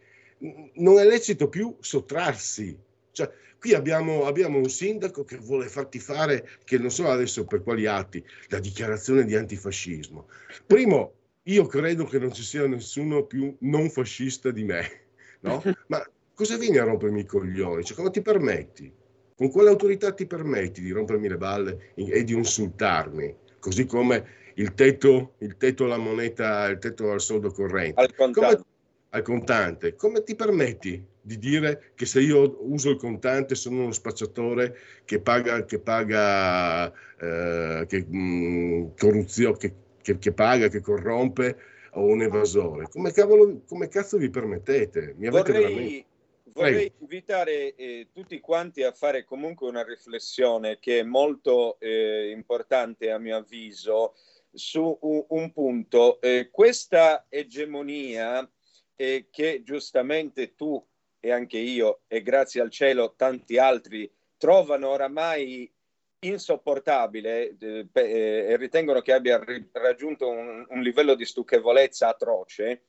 [0.73, 2.75] non è lecito più sottrarsi.
[3.11, 7.61] Cioè, qui abbiamo, abbiamo, un sindaco che vuole farti fare, che non so adesso per
[7.61, 10.27] quali atti, la dichiarazione di antifascismo.
[10.65, 11.13] Primo,
[11.43, 15.01] io credo che non ci sia nessuno più non fascista di me,
[15.41, 15.61] no?
[15.85, 16.03] Ma
[16.39, 17.83] cosa vieni a rompermi i coglioni?
[17.83, 18.89] Cioè, come ti permetti?
[19.35, 23.35] Con quale autorità ti permetti di rompermi le balle e di insultarmi?
[23.59, 27.99] Così come il tetto, il tetto alla moneta, il tetto al soldo corrente.
[27.99, 28.55] Al contante.
[28.55, 28.65] Come,
[29.09, 29.95] al contante.
[29.97, 35.19] Come ti permetti di dire che se io uso il contante sono uno spacciatore che
[35.19, 36.89] paga, che paga
[37.19, 41.57] eh, che, mh, corruzione, che, che, che paga, che corrompe
[41.91, 42.87] o un evasore?
[42.89, 45.15] Come, cavolo, come cazzo vi permettete?
[45.17, 45.63] Mi avete Vorrei...
[45.63, 46.07] veramente
[46.53, 53.11] vorrei invitare eh, tutti quanti a fare comunque una riflessione che è molto eh, importante
[53.11, 54.15] a mio avviso
[54.51, 56.19] su un, un punto.
[56.21, 58.49] Eh, questa egemonia
[58.95, 60.83] eh, che giustamente tu
[61.19, 65.71] e anche io e grazie al cielo tanti altri trovano oramai
[66.19, 69.41] insopportabile eh, eh, e ritengono che abbia
[69.73, 72.83] raggiunto un, un livello di stucchevolezza atroce,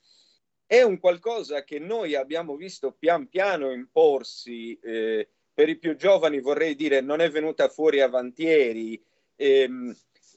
[0.70, 4.78] è un qualcosa che noi abbiamo visto pian piano imporsi.
[4.80, 9.02] Eh, per i più giovani vorrei dire non è venuta fuori avantieri.
[9.34, 9.92] Ehm,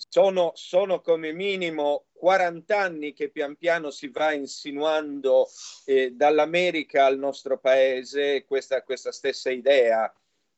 [0.10, 5.48] sono, sono, come minimo 40 anni che pian piano si va insinuando
[5.86, 10.12] eh, dall'America al nostro paese questa, questa stessa idea,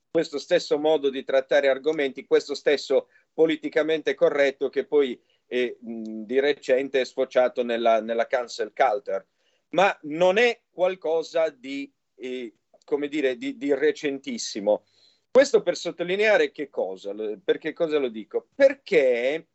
[0.10, 7.02] questo stesso modo di trattare argomenti, questo stesso politicamente corretto che poi eh, di recente
[7.02, 9.28] è sfociato nella, nella cancel culture
[9.70, 14.86] ma non è qualcosa di, eh, come dire, di, di recentissimo.
[15.30, 17.14] Questo per sottolineare che cosa?
[17.44, 18.48] Perché cosa lo dico?
[18.56, 19.48] Perché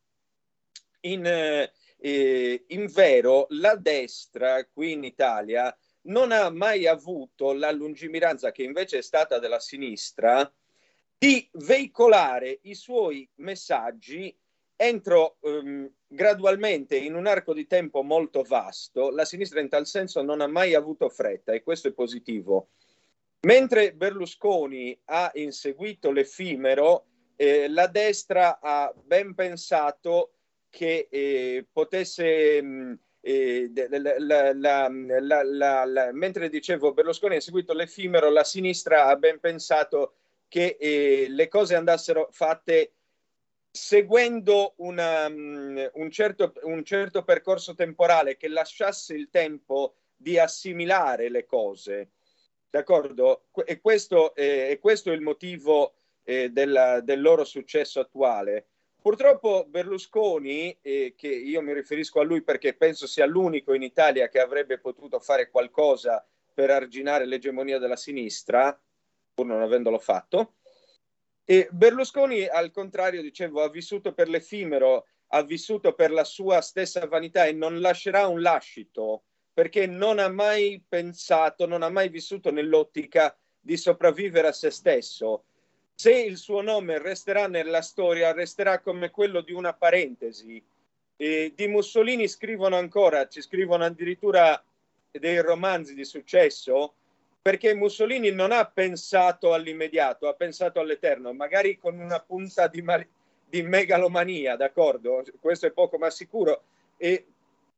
[1.01, 8.53] in, eh, in vero la destra qui in Italia non ha mai avuto la lungimiranza
[8.53, 10.51] che invece è stata della sinistra
[11.17, 14.35] di veicolare i suoi messaggi
[14.83, 20.23] entro um, gradualmente in un arco di tempo molto vasto, la sinistra in tal senso
[20.23, 22.71] non ha mai avuto fretta e questo è positivo.
[23.43, 27.05] Mentre Berlusconi ha inseguito l'effimero,
[27.37, 30.33] eh, la destra ha ben pensato
[30.71, 32.63] che eh, potesse...
[32.63, 33.71] Mh, eh,
[34.55, 40.15] la, la, la, mentre dicevo Berlusconi ha inseguito l'effimero, la sinistra ha ben pensato
[40.49, 42.93] che eh, le cose andassero fatte
[43.71, 51.29] seguendo una, um, un, certo, un certo percorso temporale che lasciasse il tempo di assimilare
[51.29, 52.11] le cose.
[52.69, 53.47] D'accordo?
[53.65, 55.95] E questo, eh, questo è il motivo
[56.25, 58.67] eh, della, del loro successo attuale.
[59.01, 64.29] Purtroppo Berlusconi, eh, che io mi riferisco a lui perché penso sia l'unico in Italia
[64.29, 68.79] che avrebbe potuto fare qualcosa per arginare l'egemonia della sinistra,
[69.33, 70.57] pur non avendolo fatto,
[71.51, 77.05] e Berlusconi, al contrario, dicevo, ha vissuto per l'effimero, ha vissuto per la sua stessa
[77.09, 82.53] vanità e non lascerà un lascito perché non ha mai pensato, non ha mai vissuto
[82.53, 85.43] nell'ottica di sopravvivere a se stesso.
[85.93, 90.63] se il suo nome resterà nella storia, resterà come quello di una parentesi.
[91.17, 94.63] E di Mussolini scrivono ancora, ci scrivono addirittura
[95.11, 96.95] dei romanzi di successo,
[97.43, 103.07] perché Mussolini non ha pensato all'immediato, ha pensato all'eterno, magari con una punta di, mal-
[103.49, 105.25] di megalomania, d'accordo?
[105.41, 106.63] Questo è poco ma sicuro.
[106.97, 107.27] E,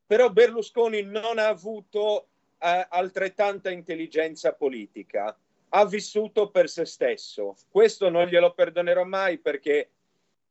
[0.07, 2.27] però Berlusconi non ha avuto
[2.59, 5.37] eh, altrettanta intelligenza politica
[5.75, 7.57] ha vissuto per se stesso.
[7.71, 9.91] Questo non glielo perdonerò mai perché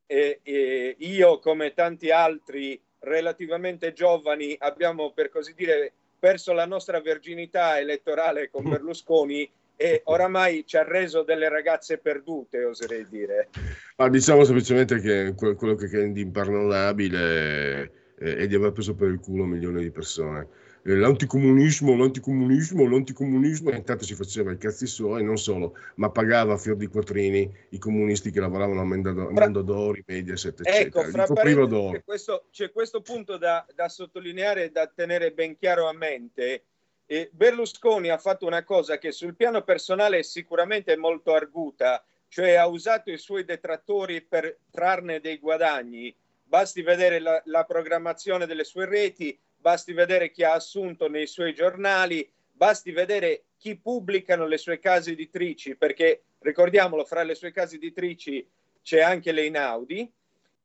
[0.08, 7.02] eh, eh, io, come tanti altri relativamente giovani, abbiamo per così dire perso la nostra
[7.02, 13.49] verginità elettorale con Berlusconi e oramai ci ha reso delle ragazze perdute, oserei dire.
[13.95, 19.45] Ma diciamo semplicemente che quello che è impardonabile è di aver preso per il culo
[19.45, 20.48] milioni di persone eh,
[20.84, 26.58] l'anticomunismo, l'anticomunismo, l'anticomunismo, e intanto si faceva i cazzi suoi, non solo, ma pagava a
[26.58, 31.24] fior di quattrini i comunisti che lavoravano a Mondadori, Mediaset, ecco, eccetera.
[31.24, 35.94] Ecco, c'è questo, c'è questo punto da, da sottolineare e da tenere ben chiaro a
[35.94, 36.64] mente.
[37.06, 42.53] E Berlusconi ha fatto una cosa che sul piano personale è sicuramente molto arguta, cioè
[42.53, 46.16] ha usato i suoi detrattori per trarne dei guadagni.
[46.44, 51.54] Basti vedere la, la programmazione delle sue reti, basti vedere chi ha assunto nei suoi
[51.54, 57.76] giornali, basti vedere chi pubblicano le sue case editrici, perché ricordiamolo, fra le sue case
[57.76, 58.46] editrici
[58.82, 60.12] c'è anche l'Einaudi,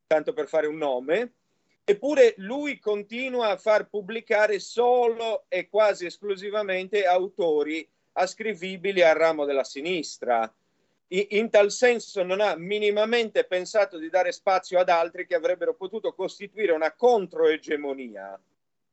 [0.06, 1.32] tanto per fare un nome,
[1.84, 9.64] eppure lui continua a far pubblicare solo e quasi esclusivamente autori ascrivibili al ramo della
[9.64, 10.50] sinistra.
[11.08, 16.14] In tal senso non ha minimamente pensato di dare spazio ad altri che avrebbero potuto
[16.14, 18.40] costituire una controegemonia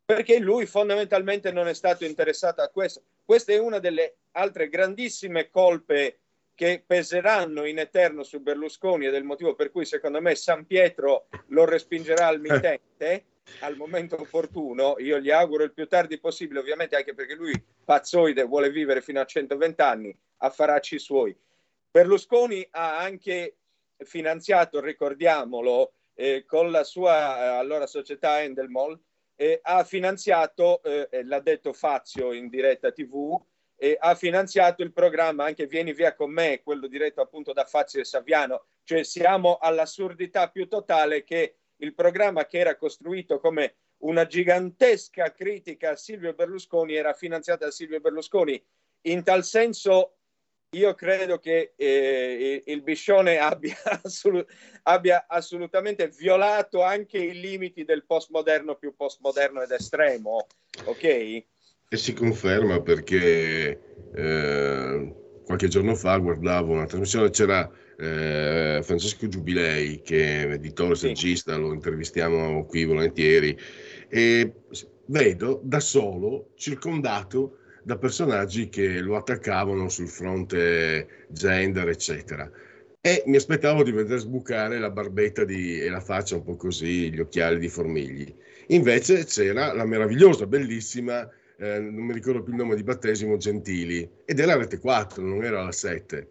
[0.05, 3.03] perché lui fondamentalmente non è stato interessato a questo.
[3.23, 6.19] Questa è una delle altre grandissime colpe
[6.55, 10.65] che peseranno in eterno su Berlusconi ed è il motivo per cui secondo me San
[10.65, 13.25] Pietro lo respingerà al mittente
[13.61, 14.95] al momento opportuno.
[14.99, 19.19] Io gli auguro il più tardi possibile, ovviamente anche perché lui pazzoide vuole vivere fino
[19.19, 21.35] a 120 anni, affaracci suoi.
[21.89, 23.57] Berlusconi ha anche
[23.97, 28.99] finanziato, ricordiamolo, eh, con la sua eh, allora società Endelmol,
[29.43, 33.37] eh, ha finanziato, eh, l'ha detto Fazio in diretta TV,
[33.75, 37.99] eh, ha finanziato il programma anche Vieni via con me, quello diretto appunto da Fazio
[37.99, 44.25] e Saviano, cioè siamo all'assurdità più totale che il programma che era costruito come una
[44.25, 48.61] gigantesca critica a Silvio Berlusconi era finanziato da Silvio Berlusconi.
[49.07, 50.19] In tal senso
[50.73, 54.49] io credo che eh, il Biscione abbia, assolut-
[54.83, 60.47] abbia, assolutamente violato anche i limiti del postmoderno più postmoderno ed estremo,
[60.85, 61.03] ok?
[61.03, 63.79] E si conferma perché
[64.15, 71.07] eh, qualche giorno fa guardavo una trasmissione, c'era eh, Francesco Giubilei che è editore, sì.
[71.07, 73.57] saggista, lo intervistiamo qui volentieri
[74.09, 74.53] e
[75.05, 82.49] vedo da solo circondato da personaggi che lo attaccavano sul fronte gender, eccetera.
[83.01, 87.11] E mi aspettavo di vedere sbucare la barbetta di, e la faccia un po' così,
[87.11, 88.33] gli occhiali di Formigli.
[88.67, 94.09] Invece c'era la meravigliosa, bellissima, eh, non mi ricordo più il nome di battesimo, Gentili,
[94.23, 96.27] ed era Rete 4, non era la 7.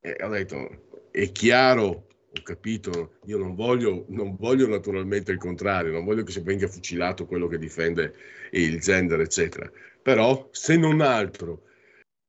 [0.00, 5.92] E ho detto, è chiaro, ho capito, io non voglio, non voglio naturalmente il contrario,
[5.92, 8.14] non voglio che si venga fucilato quello che difende
[8.50, 9.70] il gender, eccetera
[10.06, 11.62] però se non altro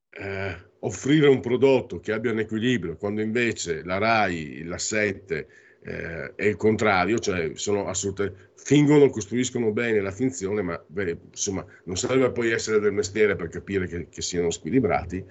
[0.10, 5.48] eh, offrire un prodotto che abbia un equilibrio, quando invece la RAI, la 7
[5.84, 11.64] eh, è il contrario, cioè sono assolutamente, fingono, costruiscono bene la finzione, ma beh, insomma
[11.84, 15.24] non serve poi essere del mestiere per capire che, che siano squilibrati.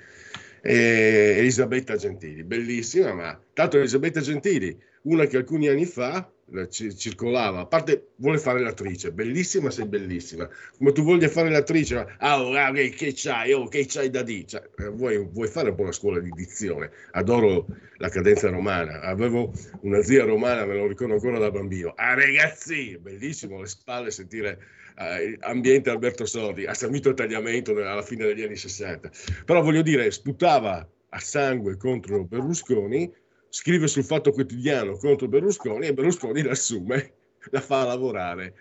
[0.62, 6.30] E Elisabetta Gentili, bellissima, ma tanto Elisabetta Gentili, una che alcuni anni fa
[6.70, 12.40] circolava, a parte vuole fare l'attrice, bellissima sei bellissima, come tu voglia fare l'attrice, ah,
[12.40, 15.74] oh, ah, che c'hai, oh, che c'hai da dire, cioè, eh, vuoi, vuoi, fare un
[15.74, 17.66] po' la scuola di dizione, adoro
[17.96, 22.96] la cadenza romana, avevo una zia romana, me lo ricordo ancora da bambino, ah ragazzi,
[22.96, 24.58] bellissimo le spalle sentire
[24.98, 29.10] eh, ambiente Alberto Sordi, ha servito il tagliamento alla fine degli anni 60,
[29.44, 33.12] però voglio dire, sputava a sangue contro Berlusconi,
[33.56, 37.12] scrive sul Fatto Quotidiano contro Berlusconi e Berlusconi l'assume,
[37.52, 38.54] la fa lavorare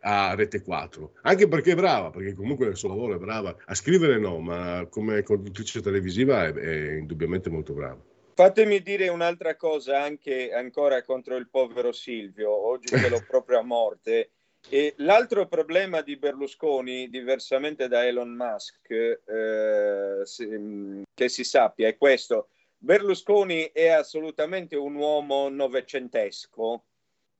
[0.00, 3.74] a Rete 4, anche perché è brava, perché comunque nel suo lavoro è brava, a
[3.74, 7.98] scrivere no, ma come conduttrice televisiva è, è indubbiamente molto brava.
[8.34, 13.62] Fatemi dire un'altra cosa anche ancora contro il povero Silvio, oggi ce l'ho proprio a
[13.62, 14.32] morte.
[14.68, 21.96] E l'altro problema di Berlusconi, diversamente da Elon Musk, eh, se, che si sappia, è
[21.96, 22.48] questo
[22.84, 26.84] Berlusconi è assolutamente un uomo novecentesco,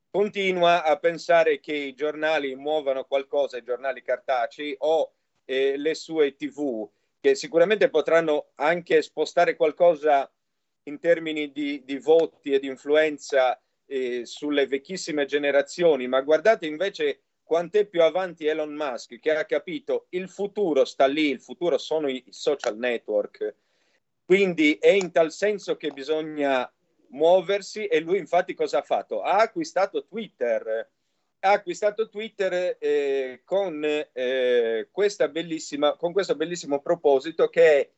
[0.08, 5.14] continua a pensare che i giornali muovano qualcosa, i giornali cartacei o
[5.44, 6.88] eh, le sue tv,
[7.18, 10.30] che sicuramente potranno anche spostare qualcosa
[10.84, 17.22] in termini di, di voti e di influenza eh, sulle vecchissime generazioni, ma guardate invece
[17.42, 22.06] quant'è più avanti Elon Musk che ha capito il futuro sta lì, il futuro sono
[22.06, 23.56] i social network.
[24.32, 26.66] Quindi è in tal senso che bisogna
[27.08, 29.20] muoversi e lui infatti cosa ha fatto?
[29.20, 30.90] Ha acquistato Twitter,
[31.40, 37.90] ha acquistato Twitter eh, con, eh, questa bellissima, con questo bellissimo proposito che è,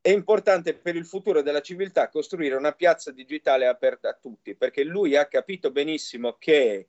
[0.00, 4.82] è importante per il futuro della civiltà costruire una piazza digitale aperta a tutti, perché
[4.82, 6.88] lui ha capito benissimo che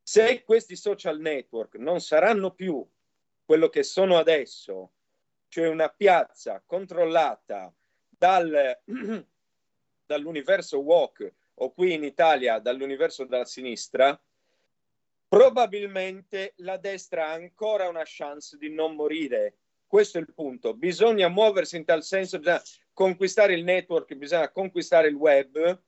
[0.00, 2.88] se questi social network non saranno più
[3.44, 4.92] quello che sono adesso,
[5.48, 7.74] cioè una piazza controllata
[8.22, 8.78] dal,
[10.06, 14.16] dall'universo walk o qui in Italia dall'universo della sinistra,
[15.26, 19.56] probabilmente la destra ha ancora una chance di non morire.
[19.88, 20.72] Questo è il punto.
[20.72, 22.62] Bisogna muoversi in tal senso, bisogna
[22.92, 25.82] conquistare il network, bisogna conquistare il web.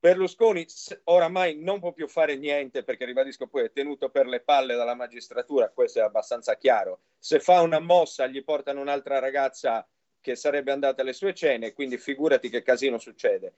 [0.00, 0.66] Berlusconi
[1.04, 4.94] oramai non può più fare niente perché, ribadisco, poi è tenuto per le palle dalla
[4.94, 7.00] magistratura, questo è abbastanza chiaro.
[7.18, 9.86] Se fa una mossa gli portano un'altra ragazza
[10.20, 13.52] che sarebbe andata alle sue cene, quindi figurati che casino succede.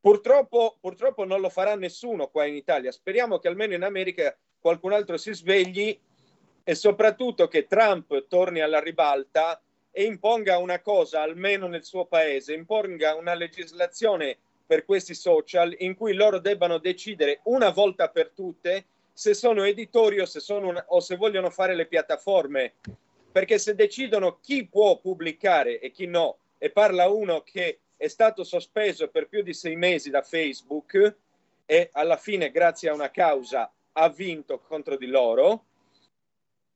[0.00, 2.90] Purtroppo, purtroppo non lo farà nessuno qua in Italia.
[2.90, 5.98] Speriamo che almeno in America qualcun altro si svegli
[6.64, 9.60] e soprattutto che Trump torni alla ribalta
[9.90, 15.96] e imponga una cosa, almeno nel suo paese, imponga una legislazione per questi social in
[15.96, 20.84] cui loro debbano decidere una volta per tutte se sono editori o se, sono una,
[20.88, 22.74] o se vogliono fare le piattaforme.
[23.32, 28.44] Perché se decidono chi può pubblicare e chi no, e parla uno che è stato
[28.44, 31.16] sospeso per più di sei mesi da Facebook
[31.66, 35.66] e alla fine, grazie a una causa, ha vinto contro di loro.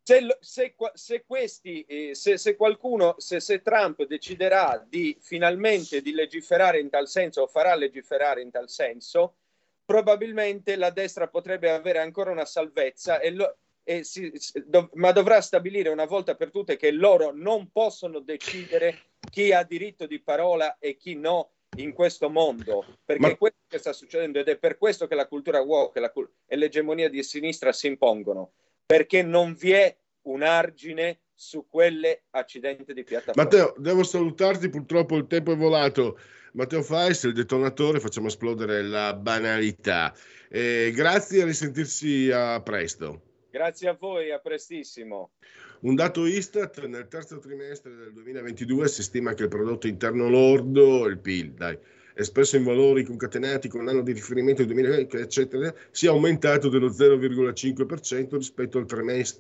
[0.03, 6.79] Se, se, se, questi, eh, se, se qualcuno, se, Trump deciderà di finalmente di legiferare
[6.79, 9.37] in tal senso o farà legiferare in tal senso,
[9.85, 13.57] probabilmente la destra potrebbe avere ancora una salvezza, e lo,
[14.03, 14.33] si,
[14.65, 18.99] dov- ma dovrà stabilire una volta per tutte che loro non possono decidere
[19.31, 23.29] chi ha diritto di parola e chi no in questo mondo, perché Ma...
[23.31, 26.13] è questo che sta succedendo ed è per questo che la cultura woke la,
[26.47, 28.53] e l'egemonia di sinistra si impongono,
[28.87, 33.43] perché non vi è un argine su quelle accidenti di piattaforma.
[33.43, 36.19] Matteo, devo salutarti, purtroppo il tempo è volato.
[36.53, 40.15] Matteo Fais, il detonatore, facciamo esplodere la banalità.
[40.49, 43.34] Eh, grazie, a risentirsi a presto.
[43.55, 45.35] Grazie a voi, a prestissimo.
[45.83, 51.07] Un dato Istat, nel terzo trimestre del 2022 si stima che il prodotto interno lordo,
[51.07, 51.79] il PIL, dai,
[52.17, 58.79] espresso in valori concatenati con l'anno di riferimento 2020, eccetera, sia aumentato dello 0,5% rispetto
[58.79, 58.87] al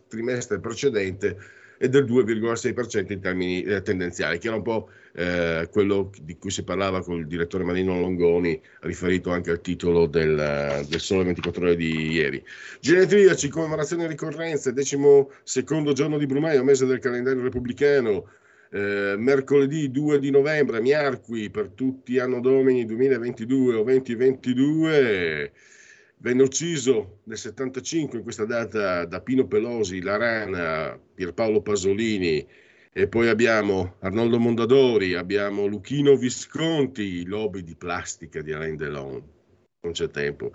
[0.07, 1.37] trimestre precedente
[1.79, 6.51] e del 2,6% in termini eh, tendenziali, che era un po' eh, quello di cui
[6.51, 11.63] si parlava con il direttore Marino Longoni, riferito anche al titolo del, del Sole 24
[11.63, 12.43] ore di ieri.
[12.81, 18.29] Genetriaci, commemorazione e ricorrenze, decimo secondo giorno di Brumaio, mese del calendario repubblicano,
[18.71, 25.53] eh, mercoledì 2 di novembre, Miarqui per tutti anno domini 2022 o 2022
[26.19, 32.47] Venne ucciso nel 75 in questa data da Pino Pelosi, La Rana, Pierpaolo Pasolini
[32.97, 39.23] e poi abbiamo Arnoldo Mondadori, abbiamo Luchino Visconti, lobby di plastica di Alain Delon.
[39.81, 40.53] Non c'è tempo.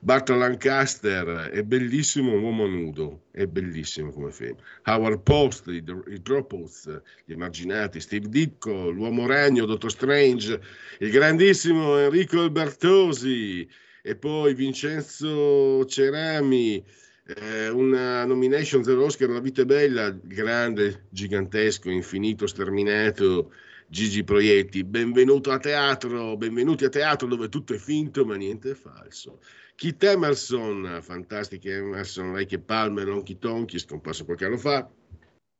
[0.00, 4.56] Bart Lancaster è bellissimo un uomo nudo, è bellissimo come film.
[4.84, 10.60] Howard Post, i, i Dropouts, gli emarginati, Steve Ditko, l'uomo ragno, Dottor Strange,
[10.98, 13.66] il grandissimo Enrico Albertosi,
[14.06, 16.80] e poi Vincenzo Cerami,
[17.26, 23.50] eh, una nomination dell'Oscar La vita è bella, grande, gigantesco, infinito, sterminato,
[23.88, 28.74] Gigi Proietti, benvenuto a teatro, benvenuti a teatro dove tutto è finto ma niente è
[28.74, 29.40] falso.
[29.74, 34.88] Kit Emerson, fantastico Emerson, lei che Palmer, Lonky Tonky, scomparso qualche anno fa,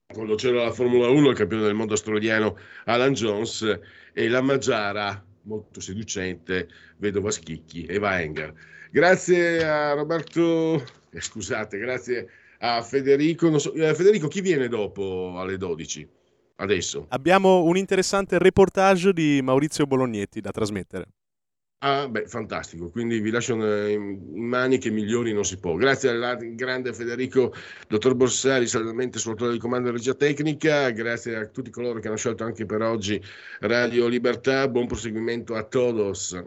[0.07, 3.81] quando c'era la Formula 1, il campione del mondo australiano Alan Jones
[4.13, 6.69] e la Maggiara, molto seducente,
[6.99, 8.53] vedova Schicchi, Eva Enger.
[8.91, 10.75] Grazie a Roberto,
[11.11, 12.29] eh, scusate, grazie
[12.59, 13.59] a Federico.
[13.59, 16.09] So, eh, Federico, chi viene dopo alle 12?
[16.59, 17.07] Adesso.
[17.11, 21.07] Abbiamo un interessante reportage di Maurizio Bolognetti da trasmettere.
[21.81, 22.91] Ah, beh, fantastico.
[22.91, 25.75] Quindi vi lascio in mani che migliori non si può.
[25.75, 27.53] Grazie al grande Federico,
[27.87, 30.91] dottor Borsari, saldamente sull'autore di comando di regia tecnica.
[30.91, 33.23] Grazie a tutti coloro che hanno scelto anche per oggi
[33.61, 34.67] Radio Libertà.
[34.69, 36.43] Buon proseguimento a todos.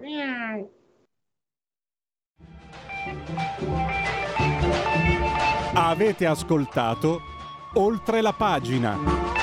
[5.75, 7.21] Avete ascoltato
[7.75, 9.38] oltre la pagina.